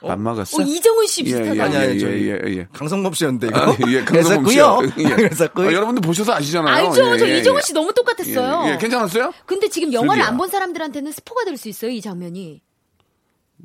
[0.00, 0.62] 밥 먹었어?
[0.62, 1.56] 어, 이정훈 씨 예, 비슷하다.
[1.56, 2.68] 예, 아니, 아니, 예, 저기 예, 예.
[2.72, 3.58] 강성범 씨였는데 이거.
[3.60, 4.76] 아, 예, 강성범 씨요.
[4.78, 5.04] 그랬었고요.
[5.10, 5.14] 예.
[5.16, 5.68] 그랬었고요.
[5.68, 6.74] 아, 여러분들 보셔서 아시잖아요.
[6.88, 7.14] 알죠?
[7.14, 7.66] 예, 저 예, 이정훈 예.
[7.66, 8.64] 씨 너무 똑같았어요.
[8.68, 8.78] 예, 예.
[8.78, 9.32] 괜찮았어요?
[9.46, 10.22] 근데 지금 영화를.
[10.22, 12.62] 안 본 사람들한테는 스포가 될 수 있어요, 이 장면이.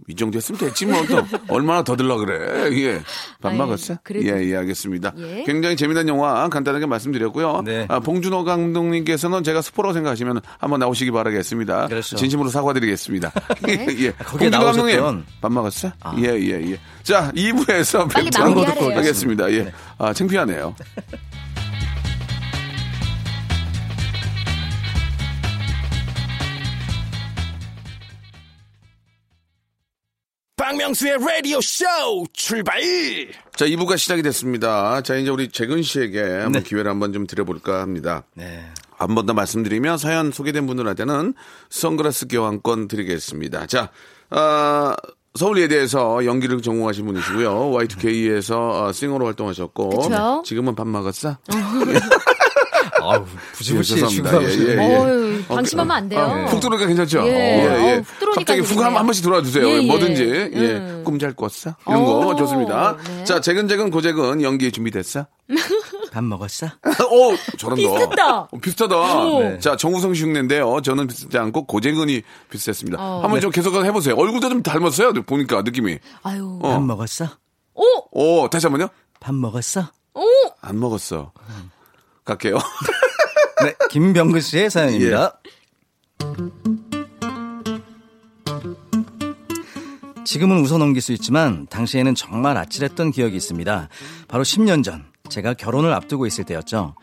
[0.07, 2.71] 이 정도 했으면 됐지 뭐 또 얼마나 더 들라 그래.
[2.81, 3.01] 예.
[3.41, 3.97] 밥 아유, 먹었어?
[4.03, 4.27] 그래도.
[4.27, 5.13] 예, 예, 알겠습니다.
[5.17, 5.43] 예.
[5.45, 7.61] 굉장히 재미난 영화 간단하게 말씀드렸고요.
[7.65, 7.85] 네.
[7.89, 11.87] 아, 봉준호 감독님께서는 제가 스포라고 생각하시면 한번 나오시기 바라겠습니다.
[11.87, 12.15] 그렇죠.
[12.15, 13.31] 진심으로 사과드리겠습니다.
[13.61, 13.85] 네.
[13.99, 14.11] 예.
[14.11, 15.91] 거기에 봉준호 감독님 나오셨던- 밥 먹었어?
[16.19, 16.79] 예, 예, 예.
[17.03, 18.95] 자, 2부에서 빨리 뵙도록.
[18.95, 19.51] 하겠습니다.
[19.51, 19.71] 예.
[19.97, 20.75] 아, 창피하네요.
[30.69, 31.85] 박명수의 라디오 쇼
[32.33, 32.81] 출발!
[33.55, 34.99] 자, 2부가 시작이 됐습니다.
[35.03, 36.63] 자, 이제 우리 재근 씨에게 한번 네.
[36.63, 38.23] 기회를 한번 좀 드려볼까 합니다.
[38.33, 38.65] 네.
[38.97, 41.35] 한 번 더 말씀드리면 사연 소개된 분들한테는
[41.69, 43.67] 선글라스 교환권 드리겠습니다.
[43.67, 43.91] 자,
[44.31, 44.95] 아,
[45.35, 47.53] 서울예대에서 연기를 전공하신 분이시고요.
[47.71, 50.41] Y2K에서 싱어로 활동하셨고 그쵸?
[50.43, 51.37] 지금은 밥 먹었어?
[53.11, 54.29] 아우, 부지부지 죄송합니다.
[54.29, 54.67] 중간부지.
[54.67, 54.95] 예, 예, 예.
[54.97, 56.21] 어휴, 방심하면 안 돼요.
[56.21, 57.27] 아, 푹 들어오니까 괜찮죠?
[57.27, 57.67] 예.
[57.97, 58.81] 어우, 푹 들어오니까 갑자기 훅.
[58.83, 59.67] 한, 한 번씩 들어와 주세요.
[59.67, 59.81] 예, 예.
[59.87, 60.23] 뭐든지.
[60.53, 60.59] 예.
[60.77, 61.01] 음.
[61.05, 61.75] 꿈잘 꿨어?
[61.87, 62.97] 이런 거 오, 좋습니다.
[63.07, 63.23] 네.
[63.25, 65.25] 자, 재근재근 고재근 연기 준비됐어?
[66.11, 66.65] 밥 먹었어?
[66.67, 66.71] 어,
[67.57, 67.75] 저런다.
[67.75, 68.39] 비슷했다.
[68.39, 68.95] 어, 비슷하다.
[69.25, 69.39] 오.
[69.43, 69.59] 네.
[69.59, 70.81] 자, 정우성 씨 흉내인데요.
[70.81, 72.97] 저는 비슷하지 않고 고재근이 비슷했습니다.
[72.99, 73.21] 어.
[73.21, 74.15] 한번 좀 계속 해보세요.
[74.15, 75.13] 얼굴도 좀 닮았어요.
[75.13, 75.99] 보니까 느낌이.
[76.23, 76.59] 아유.
[76.63, 76.69] 어.
[76.69, 77.25] 밥 먹었어?
[77.75, 77.83] 오!
[78.11, 78.87] 오, 다시 한 번요.
[79.19, 79.81] 밥 먹었어?
[80.13, 80.21] 오!
[80.61, 81.33] 안 먹었어.
[82.25, 82.57] 갈게요.
[83.63, 85.39] 네, 김병근 씨의 사연입니다.
[90.25, 93.89] 지금은 웃어 넘길 수 있지만 당시에는 정말 아찔했던 기억이 있습니다.
[94.27, 96.95] 바로 10년 전 제가 결혼을 앞두고 있을 때였죠.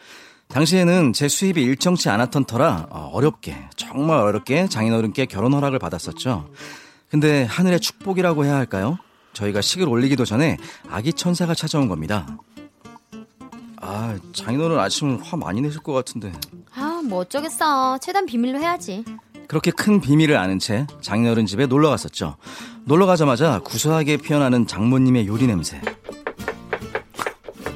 [0.49, 6.51] 당시에는 제 수입이 일정치 않았던 터라 어, 어렵게 정말 어렵게 장인어른께 결혼 허락을 받았었죠.
[7.09, 8.99] 근데 하늘의 축복이라고 해야 할까요?
[9.33, 10.59] 저희가 식을 올리기도 전에
[10.91, 12.27] 아기 천사가 찾아온 겁니다.
[13.85, 16.33] 아, 장인어른 아침은 화 많이 내실 것 같은데.
[16.75, 17.99] 아, 뭐 어쩌겠어.
[17.99, 19.05] 최대한 비밀로 해야지.
[19.49, 22.37] 그렇게 큰 비밀을 아는 채 장인어른 집에 놀러 갔었죠.
[22.85, 25.81] 놀러 가자마자 구수하게 피어나는 장모님의 요리 냄새.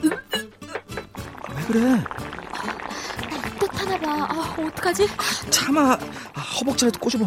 [0.03, 2.05] 왜 그래?
[3.59, 4.27] 뜻하나 봐.
[4.31, 5.09] 아, 어떡하지?
[5.51, 5.99] 참아.
[6.35, 7.27] 아, 허벅지라도 꼬집어.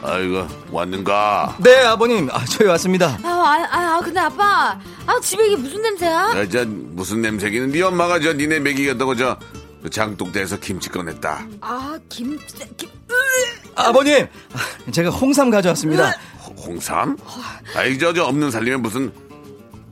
[0.00, 1.56] 아이고, 왔는가?
[1.58, 2.30] 네, 아버님.
[2.30, 3.18] 아, 저희 왔습니다.
[3.24, 4.78] 아, 아, 아, 아, 근데 아빠.
[5.08, 6.12] 아, 집에 이게 무슨 냄새야?
[6.36, 9.38] 야, 저, 무슨 냄새기는 네 엄마가 저 니네 먹이겠다고 저,
[9.82, 11.46] 그 장독대에서 김치 꺼냈다.
[11.62, 12.38] 아, 김,
[12.76, 12.88] 김,
[13.74, 14.26] 아버님.
[14.52, 16.10] 아, 제가 홍삼 가져왔습니다.
[16.44, 17.16] 홍- 홍삼?
[17.74, 19.10] 아이, 저, 저 없는 살림에 무슨,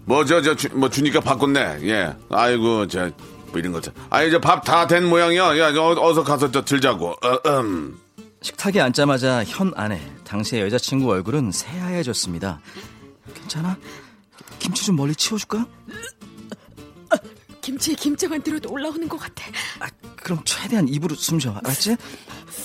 [0.04, 1.78] 뭐, 저, 저, 주, 뭐, 주니까 바꿨네.
[1.84, 2.14] 예.
[2.30, 3.10] 아이고, 저,
[3.52, 3.80] 뭐 이런 거.
[3.80, 3.94] 참.
[4.10, 5.56] 아이, 저 밥 다 된 모양이야.
[5.58, 7.12] 야, 저, 어서 가서 저 들자고.
[7.22, 7.96] 어, 음.
[8.42, 12.60] 식탁에 앉자마자 현 아내, 당시의 여자친구 얼굴은 새하얘졌습니다.
[13.34, 13.76] 괜찮아?
[14.66, 15.64] 김치 좀 멀리 치워줄까?
[17.60, 19.44] 김치에 김장만 들어도 올라오는 것 같아.
[19.80, 21.52] 아, 그럼 최대한 입으로 숨 쉬어.
[21.64, 21.96] 알았지?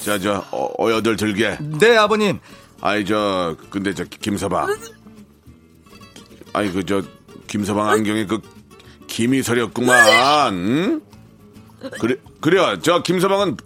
[0.04, 1.58] 자, 저, 어, 어여들 들게.
[1.60, 2.40] 네, 아버님.
[2.82, 4.76] 아이, 저, 근데 저, 김서방.
[6.54, 7.04] 아이, 그, 저,
[7.48, 8.42] 김서방 안경에 그,
[9.08, 10.54] 김이 서렸구만.
[10.54, 11.02] 응?
[12.00, 13.58] 그래, 그래, 저, 김서방은,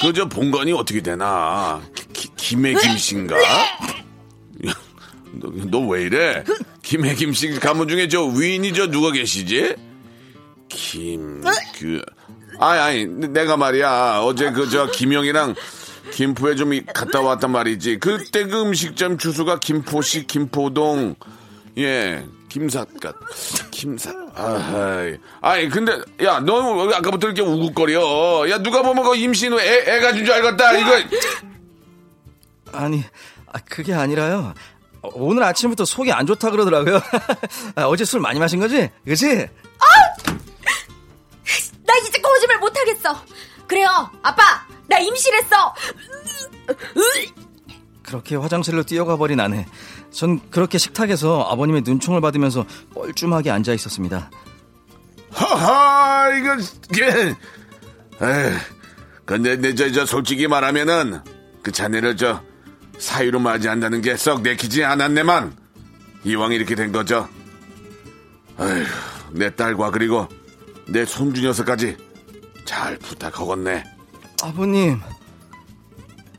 [0.00, 1.80] 그, 저, 본관이 어떻게 되나?
[2.12, 3.36] 기- 김의 김씨인가?
[5.40, 6.44] 너 왜 이래?
[6.82, 9.74] 김의 김씨 가문 중에 저 위인이 저 누가 계시지?
[10.68, 11.42] 김,
[11.78, 12.02] 그,
[12.58, 14.20] 아니, 아니, 내가 말이야.
[14.24, 15.54] 어제 그 저 김영이랑
[16.12, 17.98] 김포에 좀 이- 갔다 왔단 말이지.
[17.98, 21.14] 그때 그 음식점 주소가 김포시 김포동,
[21.78, 23.16] 예, 김삿갓,
[23.70, 25.92] 김삿, 아이, 아이, 근데,
[26.24, 28.50] 야, 너왜 아까부터 이렇게 우글거려?
[28.50, 31.16] 야, 누가 보면 그 임신 후 애, 애가 준 줄 알겠다, 이거.
[32.72, 33.02] 아니,
[33.46, 34.54] 아, 그게 아니라요.
[35.02, 37.00] 어, 오늘 아침부터 속이 안 좋다 그러더라고요.
[37.76, 38.90] 아, 어제 술 많이 마신 거지?
[39.04, 39.48] 그지?
[41.84, 43.22] 나 이제 거짓말 못 하겠어.
[43.66, 43.88] 그래요,
[44.22, 44.42] 아빠.
[44.86, 45.74] 나 임신했어.
[48.02, 49.66] 그렇게 화장실로 뛰어가 버린 아내.
[50.10, 54.30] 전 그렇게 식탁에서 아버님의 눈총을 받으면서 뻘쭘하게 앉아 있었습니다.
[55.30, 56.56] 하하, 이거,
[57.00, 57.28] 예.
[58.20, 58.52] 에이,
[59.24, 61.20] 근데, 내, 저, 저, 솔직히 말하면은,
[61.62, 62.42] 그 자네를 저,
[63.02, 65.56] 사유로 맞이한다는 게 썩 내키지 않았네만,
[66.24, 67.28] 이왕 이렇게 된 거죠.
[68.56, 68.84] 아휴,
[69.32, 70.28] 내 딸과 그리고
[70.86, 71.96] 내 손주 녀석까지
[72.64, 73.84] 잘 부탁하겠네.
[74.42, 75.00] 아버님,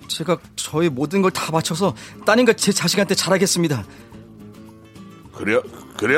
[0.07, 1.93] 제가 저희 모든 걸 다 바쳐서
[2.25, 3.83] 따님과 제 자식한테 잘하겠습니다.
[5.35, 5.59] 그래,
[5.97, 6.15] 그래!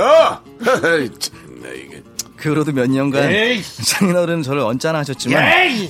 [1.19, 2.03] 참나, 이게.
[2.45, 3.63] 그 후로도 몇 년간 에이.
[3.63, 5.43] 장인어른은 저를 언짢아 하셨지만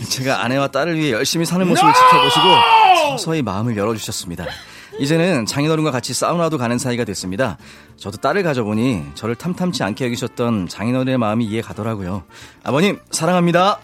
[0.07, 2.45] 제가 아내와 딸을 위해 열심히 사는 모습을 지켜보시고
[3.17, 4.45] 서서히 마음을 열어주셨습니다.
[4.97, 7.57] 이제는 장인어른과 같이 사우나도 가는 사이가 됐습니다.
[7.97, 12.23] 저도 딸을 가져보니 저를 탐탐치 않게 여기셨던 장인어른의 마음이 이해 가더라고요.
[12.63, 13.79] 아버님 사랑합니다.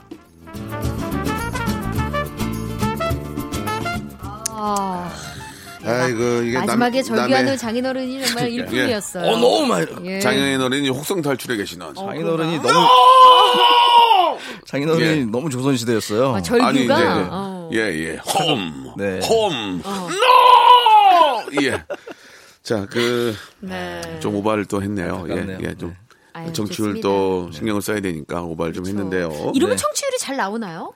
[5.84, 9.24] 아이고, 이게 마지막에 남- 절규하는 장인어른이 정말 일품이었어요.
[9.32, 9.86] 어 너무 많이.
[10.06, 10.20] 예.
[10.20, 11.96] 장애인 어린이 혹성 탈출에 계시는.
[11.96, 12.88] 장인어른이 너무
[14.66, 15.26] 장인어른이 예.
[15.26, 16.36] 너무 조선시대였어요.
[16.36, 17.70] 아, 절규가 아니, 이제, 어.
[17.74, 18.18] 예, 예.
[18.18, 18.94] 홈.
[18.98, 19.20] 네.
[19.28, 19.82] 홈.
[19.82, 21.62] 노!
[21.64, 21.84] 예.
[22.64, 24.02] 자, 그, 네.
[24.20, 25.26] 좀 오바를 또 했네요.
[25.30, 25.58] 예.
[25.62, 25.96] 예, 좀.
[26.34, 27.08] 아유, 정치율 좋습니다.
[27.08, 29.52] 또 신경을 써야 되니까 오바를 좀 했는데요.
[29.54, 29.82] 이러면 네.
[29.82, 30.94] 청취율이 잘 나오나요?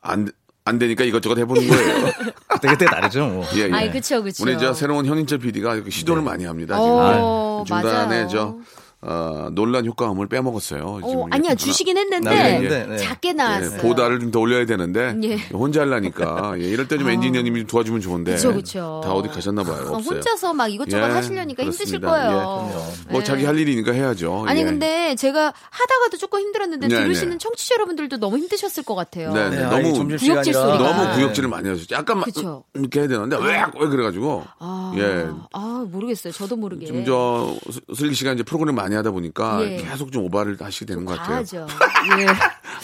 [0.00, 0.30] 안,
[0.64, 2.12] 안 되니까 이것저것 해보는 거예요.
[2.60, 3.26] 그때 그때 다르죠.
[3.26, 3.44] 뭐.
[3.56, 3.72] 예, 예.
[3.72, 4.42] 아이, 그쵸, 그쵸.
[4.42, 6.76] 우리 저 새로운 현인철 PD가 이렇게 시도를 많이 합니다.
[6.76, 6.90] 지금.
[6.90, 8.28] 어, 중간에 맞아요.
[8.28, 8.56] 저,
[9.00, 10.82] 어, 논란 효과음을 빼먹었어요.
[10.82, 12.96] 어, 지금 아니야 하나- 주시긴 했는데 나왔는데, 네.
[12.96, 13.80] 작게 예, 나왔어요.
[13.80, 15.36] 보다를 좀 더 올려야 되는데 예.
[15.54, 19.00] 혼자 하려니까 예, 이럴 때좀 엔지니어님이 좀 도와주면 좋은데 그쵸, 그쵸.
[19.04, 19.86] 다 어디 가셨나 봐요.
[19.92, 19.98] 어.
[19.98, 22.08] 혼자서 막 이것저것 예, 하시려니까 힘드실 그렇습니다.
[22.10, 22.70] 거예요.
[23.06, 23.12] 예.
[23.12, 23.24] 뭐 예.
[23.24, 24.44] 자기 할 일이니까 해야죠.
[24.48, 24.64] 아니 예.
[24.64, 27.38] 근데 제가 하다가도 조금 힘들었는데 네, 들으시는 네.
[27.38, 29.32] 청취자 여러분들도 너무 힘드셨을 것 같아요.
[29.32, 29.56] 네, 네.
[29.56, 29.92] 네, 너무.
[30.18, 30.78] 구역질 소리가.
[30.78, 31.14] 너무 네.
[31.14, 31.94] 구역질을 많이 하셨죠.
[31.94, 32.64] 약간 막 그쵸.
[32.74, 35.28] 이렇게 해야 되는데 왜, 왜 그래가지고 아, 예.
[35.52, 36.32] 아 모르겠어요.
[36.32, 36.86] 저도 모르게.
[36.86, 37.54] 좀저
[37.94, 39.76] 슬기 씨가 이제 프로그램 많이 많이 하다 보니까 예.
[39.76, 41.28] 계속 좀 오바를 하시게 되는 것 같아요.
[41.34, 41.66] 과하죠.
[42.20, 42.26] 예.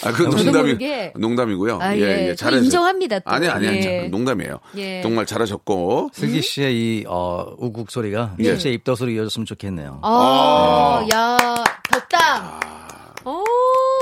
[0.06, 1.12] 아, 그건 저도 농담이.
[1.16, 1.78] 농담이고요.
[1.80, 2.28] 아, 예, 예.
[2.28, 2.34] 예.
[2.34, 3.30] 저 잘하셨- 인정합니다, 또.
[3.30, 3.78] 아니, 아니, 아니.
[3.78, 4.08] 예.
[4.08, 4.60] 농담이에요.
[4.76, 5.00] 예.
[5.02, 6.10] 정말 잘하셨고.
[6.12, 8.44] 슬기 씨의 이 어, 우국 소리가 예.
[8.44, 10.00] 실제 입덧으로 이어졌으면 좋겠네요.
[10.02, 11.36] 아, 야,
[11.90, 12.60] 덕담.
[13.24, 13.44] 오.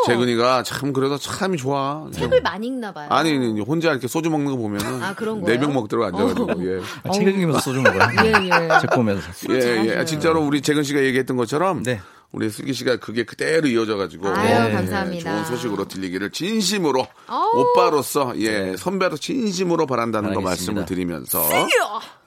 [0.06, 2.06] 재근이가 참 그래도 참 좋아.
[2.12, 3.08] 책을 많이 읽나 봐요.
[3.10, 5.02] 아니, 혼자 이렇게 소주 먹는 거 보면은.
[5.02, 5.60] 아, 그런 네 거예요?
[5.60, 6.52] 병 먹더라고 앉아가지고.
[6.52, 6.64] 어.
[6.66, 6.80] 예.
[7.04, 8.00] 아, 책 읽으면서 소주 먹어요.
[8.24, 8.80] 예, 예.
[8.80, 9.30] 책 보면서.
[9.50, 10.04] 예, 예.
[10.04, 11.82] 진짜로 우리 재근 씨가 얘기했던 것처럼.
[11.82, 12.00] 네.
[12.32, 14.26] 우리 슬기 씨가 그게 그대로 이어져가지고.
[14.28, 15.30] 아유, 예, 감사합니다.
[15.32, 17.06] 좋은 소식으로 들리기를 진심으로.
[17.54, 20.80] 오빠로서, 예, 선배로 진심으로 바란다는 거 바라겠습니다.
[20.80, 21.42] 말씀을 드리면서.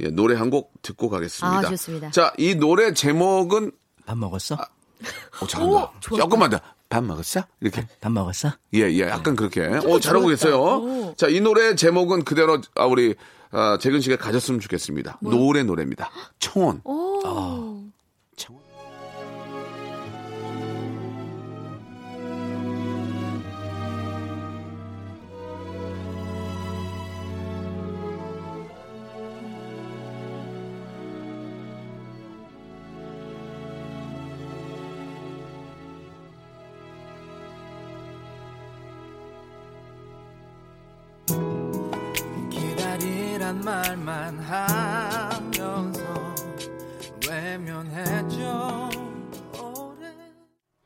[0.02, 1.58] 예, 노래 한 곡 듣고 가겠습니다.
[1.58, 2.12] 아, 좋습니다.
[2.12, 3.72] 자, 이 노래 제목은.
[4.06, 4.56] 밥 먹었어?
[5.42, 5.92] 어, 잘한다.
[6.00, 6.60] 조금만 더.
[6.90, 7.44] 밥 먹었어?
[7.62, 7.88] 이렇게.
[8.02, 8.54] 밥 먹었어?
[8.74, 9.66] 예, 예, 약간 그렇게.
[9.66, 11.14] 어, 잘하고 계세요.
[11.18, 13.16] 자, 이 노래 제목은 그대로, 아, 우리,
[13.52, 15.20] 아, 재근 씨가 가졌으면 좋겠습니다.
[15.22, 16.10] 노래 노래입니다.
[16.40, 16.82] 청원.
[16.84, 17.20] 오.
[17.22, 17.75] 청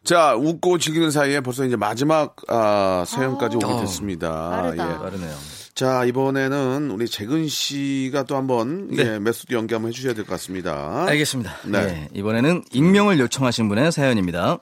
[0.09, 3.79] 자, 웃고 즐기는 사이에 벌써 이제 마지막, 아, 사연까지 오게 어.
[3.81, 4.49] 됐습니다.
[4.49, 4.91] 빠르다.
[4.91, 4.97] 예.
[4.97, 5.35] 빠르네요.
[5.75, 9.03] 자, 이번에는 우리 재근 씨가 또 한번, 네.
[9.05, 11.05] 예, method 연기 한번 해주셔야 될 것 같습니다.
[11.07, 11.57] 알겠습니다.
[11.67, 11.77] 네.
[11.77, 14.57] 예, 이번에는 익명을 요청하신 분의 사연입니다.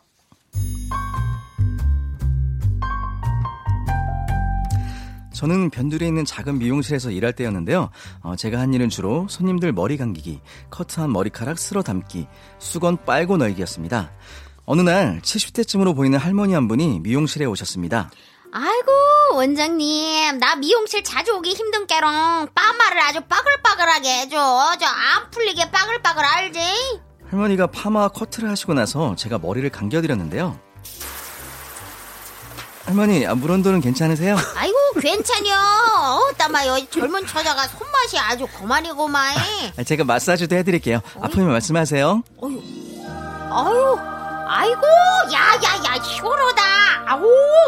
[5.34, 7.90] 저는 변두리에 있는 작은 미용실에서 일할 때였는데요.
[8.22, 14.12] 어, 제가 한 일은 주로 손님들 머리 감기기, 커트한 머리카락 쓸어 담기, 수건 빨고 널기였습니다.
[14.70, 18.12] 어느 날 70대쯤으로 보이는 할머니 한 분이 미용실에 오셨습니다.
[18.52, 18.92] 아이고
[19.36, 24.38] 원장님 나 미용실 자주 오기 힘든 게롱 빠마를 아주 빠글빠글하게 해줘
[24.80, 26.60] 저 안 풀리게 빠글빠글 알지?
[27.30, 30.60] 할머니가 파마 커트를 하시고 나서 제가 머리를 감겨드렸는데요.
[32.86, 34.38] 할머니, 아, 물온도는 괜찮으세요?
[34.56, 35.54] 아이고 괜찮여
[36.32, 39.36] 어따마요 젊은 처자가 손맛이 아주 그만이고만
[39.78, 41.00] 아, 제가 마사지도 해드릴게요.
[41.22, 42.24] 아프면 말씀하세요.
[42.38, 42.62] 어휴
[43.52, 43.98] 아유
[44.48, 44.82] 아이고
[45.32, 46.62] 야야야 시원하다
[47.08, 47.26] 아우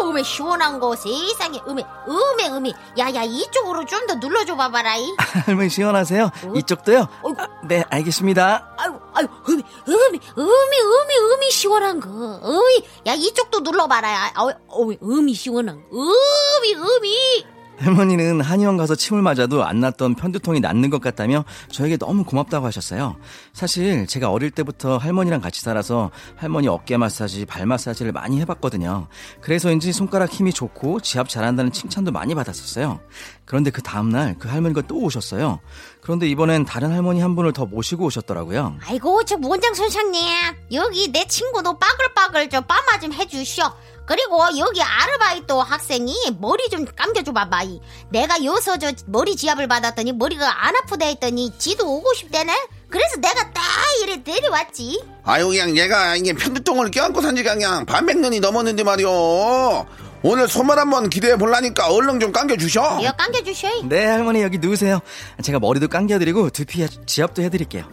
[0.09, 5.13] 음에 시원한 거 세상에 음에 음에 음에 야야 이쪽으로 좀 더 눌러줘 봐봐라 이
[5.45, 6.31] 할머니 시원하세요?
[6.55, 7.07] 이쪽도요?
[7.21, 7.37] 어이구.
[7.65, 8.73] 네, 알겠습니다.
[8.77, 12.09] 아유, 아유, 음이, 음이, 음이, 음이, 음이 시원한 거.
[12.41, 14.11] 어이, 야, 이쪽도 눌러봐라.
[14.11, 14.33] 야.
[14.37, 15.95] 어, 어, 음이 시원한 거.
[15.95, 17.45] 음이, 음이.
[17.79, 23.15] 할머니는 한의원 가서 침을 맞아도 안 났던 편두통이 낫는 것 같다며 저에게 너무 고맙다고 하셨어요.
[23.53, 29.07] 사실 제가 어릴 때부터 할머니랑 같이 살아서 할머니 어깨 마사지, 발 마사지를 많이 해봤거든요.
[29.41, 32.99] 그래서인지 손가락 힘이 좋고 지압 잘한다는 칭찬도 많이 받았었어요.
[33.45, 35.59] 그런데 그 다음날 그 할머니가 또 오셨어요.
[36.01, 38.77] 그런데 이번엔 다른 할머니 한 분을 더 모시고 오셨더라고요.
[38.85, 40.23] 아이고, 저 원장 선생님.
[40.71, 43.65] 여기 내 친구도 빠글빠글 저 빠마 좀 해주시오.
[44.09, 47.61] 그리고 여기 아르바이트 학생이 머리 좀 감겨줘 봐봐.
[47.65, 47.79] 이.
[48.09, 52.51] 내가 여기서 저 머리 지압을 받았더니 머리가 안 아프다 했더니 지도 오고 싶대네.
[52.89, 53.61] 그래서 내가 딱
[54.01, 55.03] 이래 내려왔지.
[55.23, 59.85] 아유, 그냥 얘가 이게 편두통을 껴안고 산 지가 그냥 반백년이 넘었는데 말이오.
[60.23, 63.01] 오늘 소말 한번 기대해 볼라니까 얼른 좀 감겨주셔.
[63.01, 63.83] 이거 감겨주셔.
[63.83, 65.01] 네, 할머니 여기 누우세요.
[65.43, 67.85] 제가 머리도 감겨드리고 두피 지압도 해드릴게요.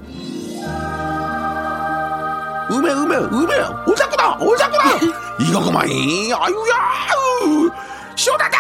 [2.71, 3.55] 음에, 음에, 음에.
[3.87, 4.99] 오자꾸나, 오자꾸나.
[5.41, 6.33] 이거구만이.
[6.33, 6.75] 아유야.
[6.75, 7.71] 아유,
[8.17, 8.59] 시원하다.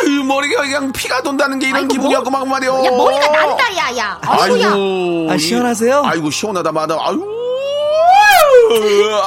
[0.00, 2.84] 아유, 머리가 그냥 피가 돈다는 게 이런 아이고, 기분이었구만 말이오.
[2.84, 4.18] 야, 머리가 난다, 야, 야.
[4.22, 4.66] 아이고야.
[4.72, 5.28] 아이고.
[5.30, 6.02] 아, 시원하세요?
[6.04, 6.96] 아이고, 시원하다, 마다.
[7.00, 7.22] 아유.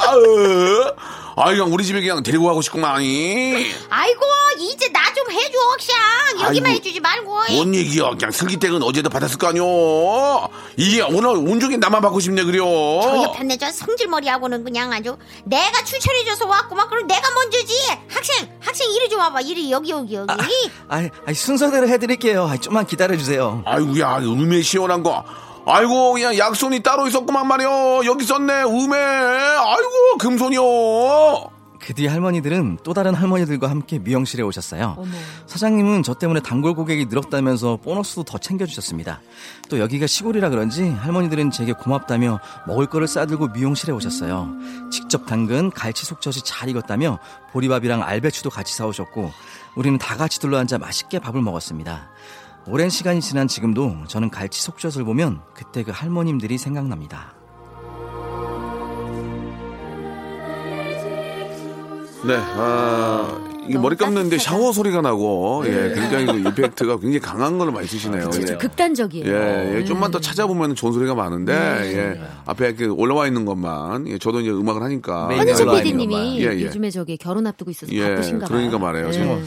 [0.06, 0.90] 아유.
[1.36, 3.72] 아유, 그냥 우리 집에 그냥 데리고 가고 싶구만이.
[3.90, 4.20] 아이고
[4.58, 8.10] 이제 나 좀 해줘 샹 여기만 아이고, 해주지 말고 뭔 얘기야?
[8.10, 10.48] 그냥 슬기댁은 어제도 받았을 거 아니오.
[10.76, 12.64] 이게 오늘 온종일 나만 받고 싶네 그려.
[12.64, 17.74] 저 옆에 저 성질머리하고는 그냥 아주 내가 추천해줘서 왔구만 그럼 내가 먼저지
[18.08, 20.32] 학생 학생 이리 좀 와봐 이리 여기 여기 여기
[20.88, 22.44] 아, 아, 순서대로 해드릴게요.
[22.44, 23.62] 아, 좀만 기다려주세요.
[23.66, 25.24] 아이고야, 음에 시원한 거.
[25.66, 28.04] 아이고, 그냥 약손이 따로 있었구만 말이오.
[28.04, 28.96] 여기 있었네, 음에.
[28.96, 31.52] 아이고, 금손이요.
[31.82, 34.96] 그 뒤 할머니들은 또 다른 할머니들과 함께 미용실에 오셨어요.
[35.46, 39.20] 사장님은 저 때문에 단골 고객이 늘었다면서 보너스도 더 챙겨주셨습니다.
[39.68, 44.48] 또 여기가 시골이라 그런지 할머니들은 제게 고맙다며 먹을 거를 싸들고 미용실에 오셨어요.
[44.92, 47.18] 직접 담근 갈치 속젓이 잘 익었다며
[47.50, 49.32] 보리밥이랑 알배추도 같이 사오셨고
[49.74, 52.08] 우리는 다 같이 둘러앉아 맛있게 밥을 먹었습니다.
[52.66, 57.34] 오랜 시간이 지난 지금도 저는 갈치 속젓을 보면 그때 그 할머님들이 생각납니다.
[62.24, 65.90] 네, 아, 이게 머리 감는데 샤워 소리가 나고, 네.
[65.90, 68.30] 예, 굉장히 그 이펙트가 굉장히 강한 걸로 많이 쓰시네요.
[68.30, 68.56] 그쵸, 예.
[68.56, 69.26] 극단적이에요.
[69.26, 70.22] 예, 예 좀만 더 음.
[70.22, 71.96] 찾아보면 좋은 소리가 많은데, 네.
[71.96, 75.26] 예, 앞에 이렇게 올라와 있는 것만, 예, 저도 이제 음악을 하니까.
[75.30, 75.38] 네.
[75.38, 76.62] 현우석 PD님이 예, 예.
[76.62, 78.56] 요즘에 저기 결혼 앞두고 있어서 예, 바쁘신가 봐요.
[78.56, 79.06] 그러니까 말이에요.
[79.06, 79.12] 네.
[79.12, 79.44] 지금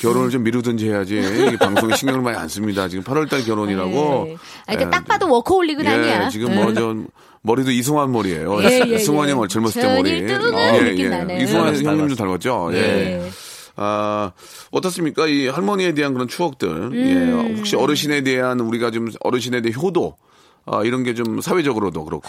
[0.00, 1.18] 결혼을 좀 미루든지 해야지.
[1.52, 2.88] 이 방송에 신경을 많이 안 씁니다.
[2.88, 4.26] 지금 8월달 결혼이라고.
[4.28, 4.36] 예.
[4.66, 6.28] 아, 이게 예, 딱 봐도 워커홀릭은 예, 아니야.
[6.28, 7.06] 지금 뭐좀
[7.42, 8.62] 머리도 이승환 머리예요.
[8.64, 9.34] 예, 예, 승환이 예.
[9.34, 10.26] 형 젊었을 때 머리.
[10.26, 11.42] 뜨거운 느낌 나네요.
[11.42, 12.14] 이승환 닮았어, 형님도.
[12.16, 12.70] 닮았죠.
[12.72, 12.78] 예.
[12.78, 13.30] 예.
[13.76, 14.32] 아,
[14.70, 15.26] 어떻습니까?
[15.26, 16.68] 이 할머니에 대한 그런 추억들.
[16.68, 16.94] 음.
[16.94, 17.54] 예.
[17.56, 20.16] 혹시 어르신에 대한 우리가 좀 어르신에 대한 효도.
[20.64, 22.28] 아, 이런 게 좀 사회적으로도 그렇고.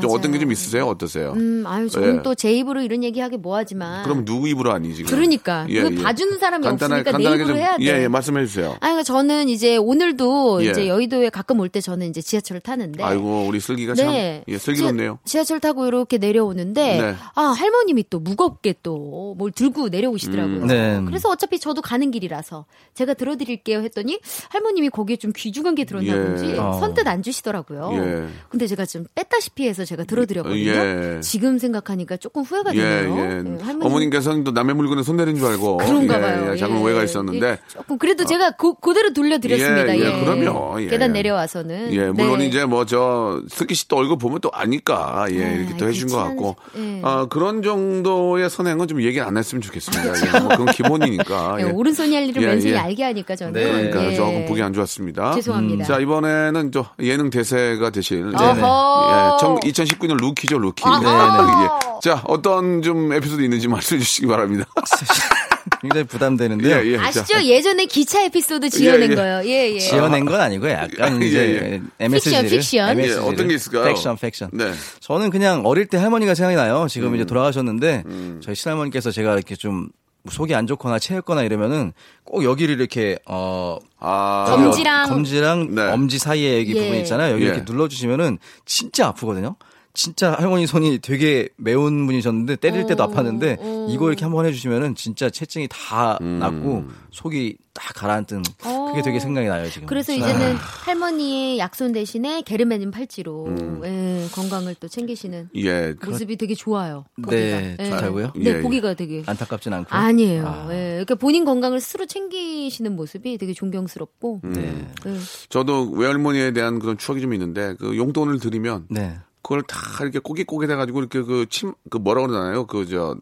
[0.00, 0.10] 좀.
[0.10, 0.86] 어떤 게 좀 있으세요?
[0.86, 1.32] 어떠세요?
[1.36, 2.22] 음, 아유, 저는 예.
[2.22, 4.04] 또제 입으로 이런 얘기 하기 뭐하지만.
[4.04, 5.10] 그럼 누구 입으로 하니 지금?
[5.10, 5.66] 그러니까.
[5.68, 6.02] 예, 그거 예.
[6.02, 7.84] 봐주는 사람이 간단하게, 없으니까 내 간단하게 입으로 좀, 해야 돼.
[7.84, 8.68] 예, 예, 말씀해 주세요.
[8.70, 10.70] 아니, 그러니까 저는 이제 오늘도 예.
[10.70, 13.02] 이제 여의도에 가끔 올 때 저는 이제 지하철을 타는데.
[13.02, 14.42] 아이고, 우리 슬기가 참, 네.
[14.48, 15.18] 예, 슬기롭네요.
[15.24, 17.14] 지하, 철 타고 이렇게 내려오는데 네.
[17.34, 20.56] 아 할머님이 또 무겁게 또 뭘 들고 내려오시더라고요.
[20.62, 20.66] 음.
[20.66, 21.00] 네.
[21.06, 24.18] 그래서 어차피 저도 가는 길이라서 제가 들어드릴게요 했더니
[24.50, 26.22] 할머님이 거기에 좀 귀중한 게 들었나 예.
[26.22, 26.72] 본지 어.
[26.80, 27.65] 선뜻 안 주시더라고요.
[27.74, 28.26] 예.
[28.48, 30.70] 근데 제가 좀 뺐다시피 해서 제가 들어드렸거든요.
[30.70, 31.20] 예.
[31.20, 33.16] 지금 생각하니까 조금 후회가 예, 되네요.
[33.18, 33.44] 예.
[33.44, 35.78] 예, 어머님께서는 또 남의 물건에 손 내린 줄 알고.
[35.78, 36.52] 그런가 예, 봐요.
[36.52, 36.80] 예, 작은 예.
[36.80, 37.46] 오해가 있었는데.
[37.46, 39.98] 예, 조금 그래도 제가 고, 그대로 돌려드렸습니다.
[39.98, 40.82] 예, 그럼요.
[40.82, 40.86] 예.
[40.86, 41.92] 계단 내려와서는.
[41.92, 42.46] 예, 물론 네.
[42.46, 46.56] 이제 뭐저 슬기 씨또 얼굴 보면 또 아니까 예, 아, 이렇게 또 해준 것 같고.
[47.02, 50.26] 아 그런 정도의 선행은 좀 얘기 안 했으면 좋겠습니다.
[50.26, 51.56] 예, 뭐 그건 기본이니까.
[51.74, 52.78] 오른손이 할 일을 예, 왼손이 예.
[52.78, 53.52] 알게 하니까 저는.
[53.52, 53.70] 네.
[53.70, 54.14] 그러니까 예.
[54.14, 55.34] 조금 보기 안 좋았습니다.
[55.34, 55.84] 죄송합니다.
[55.84, 59.60] 자 이번에는 저 예능 대세 가 되실 이제 어허.
[59.64, 60.82] 예, 2019년 루키죠 루키.
[60.84, 61.64] 아하.
[61.64, 62.00] 예.
[62.08, 64.64] 자 어떤 좀 에피소드 있는지 말씀해 주시기 바랍니다.
[65.82, 66.76] 굉장히 부담되는데요.
[66.78, 66.96] 예, 예.
[66.96, 67.42] 자, 아시죠?
[67.42, 69.14] 예전에 기차 에피소드 지어낸 예, 예.
[69.14, 69.42] 거예요.
[69.44, 69.78] 예, 예.
[69.78, 70.70] 지어낸 건 아니고요.
[70.72, 73.24] 약간 예, 이제 MSG를 픽션, 픽션.
[73.24, 73.84] 예, 어떤 게 있을까요?
[73.84, 74.50] 팩션, 팩션.
[74.52, 74.72] 네.
[75.00, 76.86] 저는 그냥 어릴 때 할머니가 생각이 나요.
[76.88, 77.14] 지금 음.
[77.16, 78.04] 이제 돌아가셨는데
[78.42, 79.88] 저희 친할머니께서 제가 이렇게 좀
[80.30, 81.92] 속이 안 좋거나 체했거나 이러면은
[82.24, 85.90] 꼭 여기를 이렇게 어 아, 검지랑 검지랑 네.
[85.90, 86.82] 엄지 사이에 여기 예.
[86.82, 87.34] 부분 있잖아요.
[87.34, 87.48] 여기 예.
[87.48, 89.56] 이렇게 눌러주시면은 진짜 아프거든요.
[89.96, 93.86] 진짜 할머니 손이 되게 매운 분이셨는데 때릴 때도 어, 아팠는데 어.
[93.88, 96.38] 이거 이렇게 한번 해주시면은 진짜 체증이 다 음.
[96.38, 98.86] 낫고 속이 딱 가라앉은 어.
[98.90, 99.86] 그게 되게 생각이 나요 지금.
[99.86, 103.48] 그래서 이제는 할머니의 약손 대신에 게르메닌 팔찌로
[103.84, 105.94] 예, 건강을 또 챙기시는 예.
[106.04, 107.06] 모습이 되게 좋아요.
[107.16, 107.30] 보기가.
[107.34, 108.32] 네, 좋다고요?
[108.36, 108.60] 네, 예, 예.
[108.60, 109.88] 보기가 되게 안타깝진 않고.
[109.94, 110.46] 아니에요.
[110.46, 110.68] 아.
[110.72, 110.90] 예.
[110.90, 114.42] 그러니까 본인 건강을 스스로 챙기시는 모습이 되게 존경스럽고.
[114.44, 114.86] 네.
[115.06, 115.16] 예.
[115.48, 119.16] 저도 외할머니에 대한 그런 추억이 좀 있는데 그 용돈을 드리면 네.
[119.46, 122.66] 그걸 다 이렇게 꼬깃꼬깃 해가지고 이렇게 그 침 그 뭐라 그러나요?
[122.66, 123.14] 그 저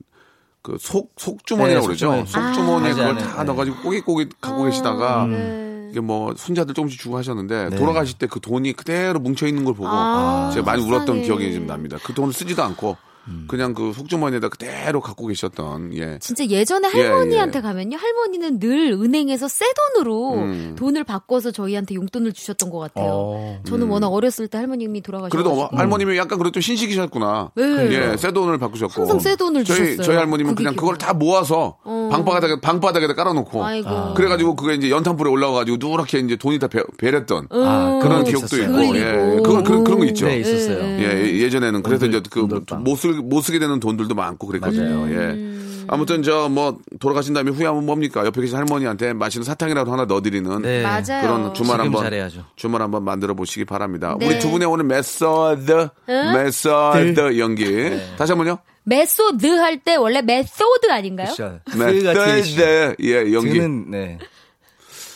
[0.62, 2.24] 그 속 속주머니라고 네, 그러죠.
[2.24, 2.54] 속주머니.
[2.54, 2.94] 속주머니에 아.
[2.94, 3.18] 그걸.
[3.18, 3.44] 다 네.
[3.44, 5.88] 넣어가지고 꼬깃꼬깃 갖고 계시다가 네.
[5.90, 7.76] 이게 뭐 손자들 조금씩 주고 하셨는데 네.
[7.76, 11.22] 돌아가실 때 그 돈이 그대로 뭉쳐 있는 걸 보고 아, 제가 많이 울었던 속상해.
[11.24, 11.98] 기억이 좀 납니다.
[12.02, 12.96] 그 돈을 쓰지도 않고
[13.28, 13.44] 음.
[13.48, 16.18] 그냥 그 속주머니에다 그대로 갖고 계셨던 예.
[16.20, 17.62] 진짜 예전에 예, 할머니한테 예.
[17.62, 17.96] 가면요.
[17.96, 20.76] 할머니는 늘 은행에서 새 돈으로 음.
[20.78, 23.08] 돈을 바꿔서 저희한테 용돈을 주셨던 것 같아요.
[23.10, 23.60] 어.
[23.66, 27.52] 저는 워낙 어렸을 때 할머님이 돌아가셔서 그래도 어머- 할머님이 약간 그래도 신식이셨구나.
[27.56, 28.12] 네.
[28.12, 29.00] 예, 새 돈을 바꾸셨고.
[29.02, 30.02] 항상 새 돈을 저희, 주셨어요.
[30.02, 31.06] 저희 할머님은 그냥 그걸 기억나.
[31.06, 32.08] 다 모아서 어.
[32.12, 33.64] 방바닥에, 방바닥에다 깔아놓고.
[33.64, 34.14] 아이고.
[34.14, 38.64] 그래가지고 그게 이제 연탄불에 올라와가지고 누렇게 이제 돈이 다 배, 배랬던 아, 그런 기억도 있었어요.
[38.82, 38.96] 있고.
[38.96, 39.42] 예, 그리고.
[39.42, 40.26] 그건, 그, 그런 거 있죠.
[40.26, 40.78] 네, 있었어요.
[40.78, 42.84] 예, 예전에는 그래서 돈들, 이제 그 돈돌빵.
[42.84, 45.10] 못, 쓸, 못 쓰게 되는 돈들도 많고 그랬거든요.
[45.10, 45.54] 예.
[45.86, 48.24] 아무튼 저 뭐 돌아가신 다음에 후회하면 뭡니까?
[48.24, 50.82] 옆에 계신 할머니한테 맛있는 사탕이라도 하나 넣어드리는 네.
[50.82, 51.20] 맞아요.
[51.22, 52.44] 그런 주말 지금 한번 잘해야죠.
[52.56, 54.16] 주말 한번 만들어 보시기 바랍니다.
[54.18, 54.26] 네.
[54.26, 58.58] 우리 두 분의 오늘 method method 연기 다시 한번요.
[58.84, 61.28] method 할 때 원래 method 아닌가요?
[61.76, 64.18] method 예 연기 지금은 네.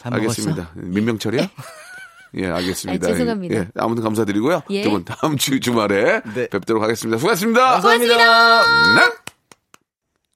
[0.03, 0.71] 밥 알겠습니다.
[0.75, 1.49] 민명철이야?
[2.35, 3.07] 예, 알겠습니다.
[3.07, 3.55] 아, 죄송합니다.
[3.57, 4.63] 예, 아무튼 감사드리고요.
[4.71, 4.83] 예.
[4.83, 6.49] 두분 다음 주 주말에 네.
[6.49, 7.19] 뵙도록 하겠습니다.
[7.19, 7.73] 수고하셨습니다.
[7.73, 8.17] 감사합니다.
[8.17, 9.01] 네.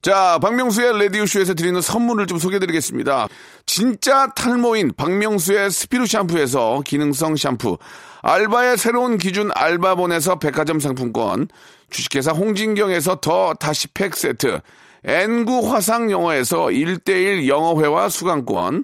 [0.03, 3.29] 자, 박명수의 라디오쇼에서 드리는 선물을 좀 소개해드리겠습니다.
[3.65, 7.77] 진짜 탈모인 박명수의 스피루 샴푸에서 기능성 샴푸,
[8.21, 11.47] 알바의 새로운 기준 알바본에서 백화점 상품권,
[11.89, 14.59] 주식회사 홍진경에서 더 다시 팩 세트,
[15.05, 18.83] N구 화상 영어에서 1대1 영어회화 수강권,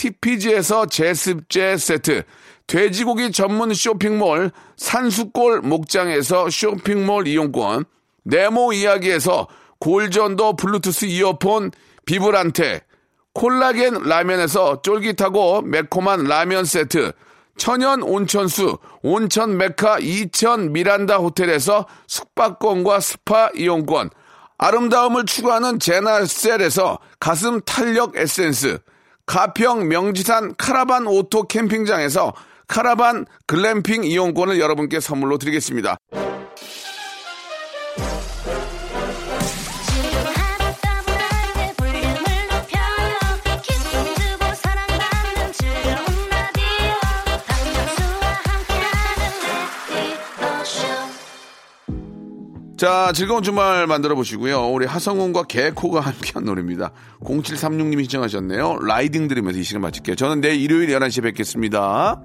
[0.00, 2.22] TPG에서 제습제 세트,
[2.66, 7.84] 돼지고기 전문 쇼핑몰 산수골 목장에서 쇼핑몰 이용권,
[8.22, 9.46] 네모 이야기에서
[9.78, 11.72] 골전도 블루투스 이어폰
[12.06, 12.80] 비브란테,
[13.34, 17.12] 콜라겐 라면에서 쫄깃하고 매콤한 라면 세트,
[17.58, 24.08] 천연 온천수 온천 메카 이천 미란다 호텔에서 숙박권과 스파 이용권,
[24.56, 28.78] 아름다움을 추구하는 제나셀에서 가슴 탄력 에센스,
[29.30, 32.34] 가평 명지산 카라반 오토 캠핑장에서
[32.66, 35.98] 카라반 글램핑 이용권을 여러분께 선물로 드리겠습니다.
[52.80, 54.70] 자, 즐거운 주말 만들어 보시고요.
[54.70, 56.92] 우리 하성운과 개코가 함께한 노래입니다.
[57.22, 58.78] 0736님이 신청하셨네요.
[58.78, 60.16] Riding 들으면서 이 시간 마칠게요.
[60.16, 62.22] 저는 내일 일요일 11시에 뵙겠습니다.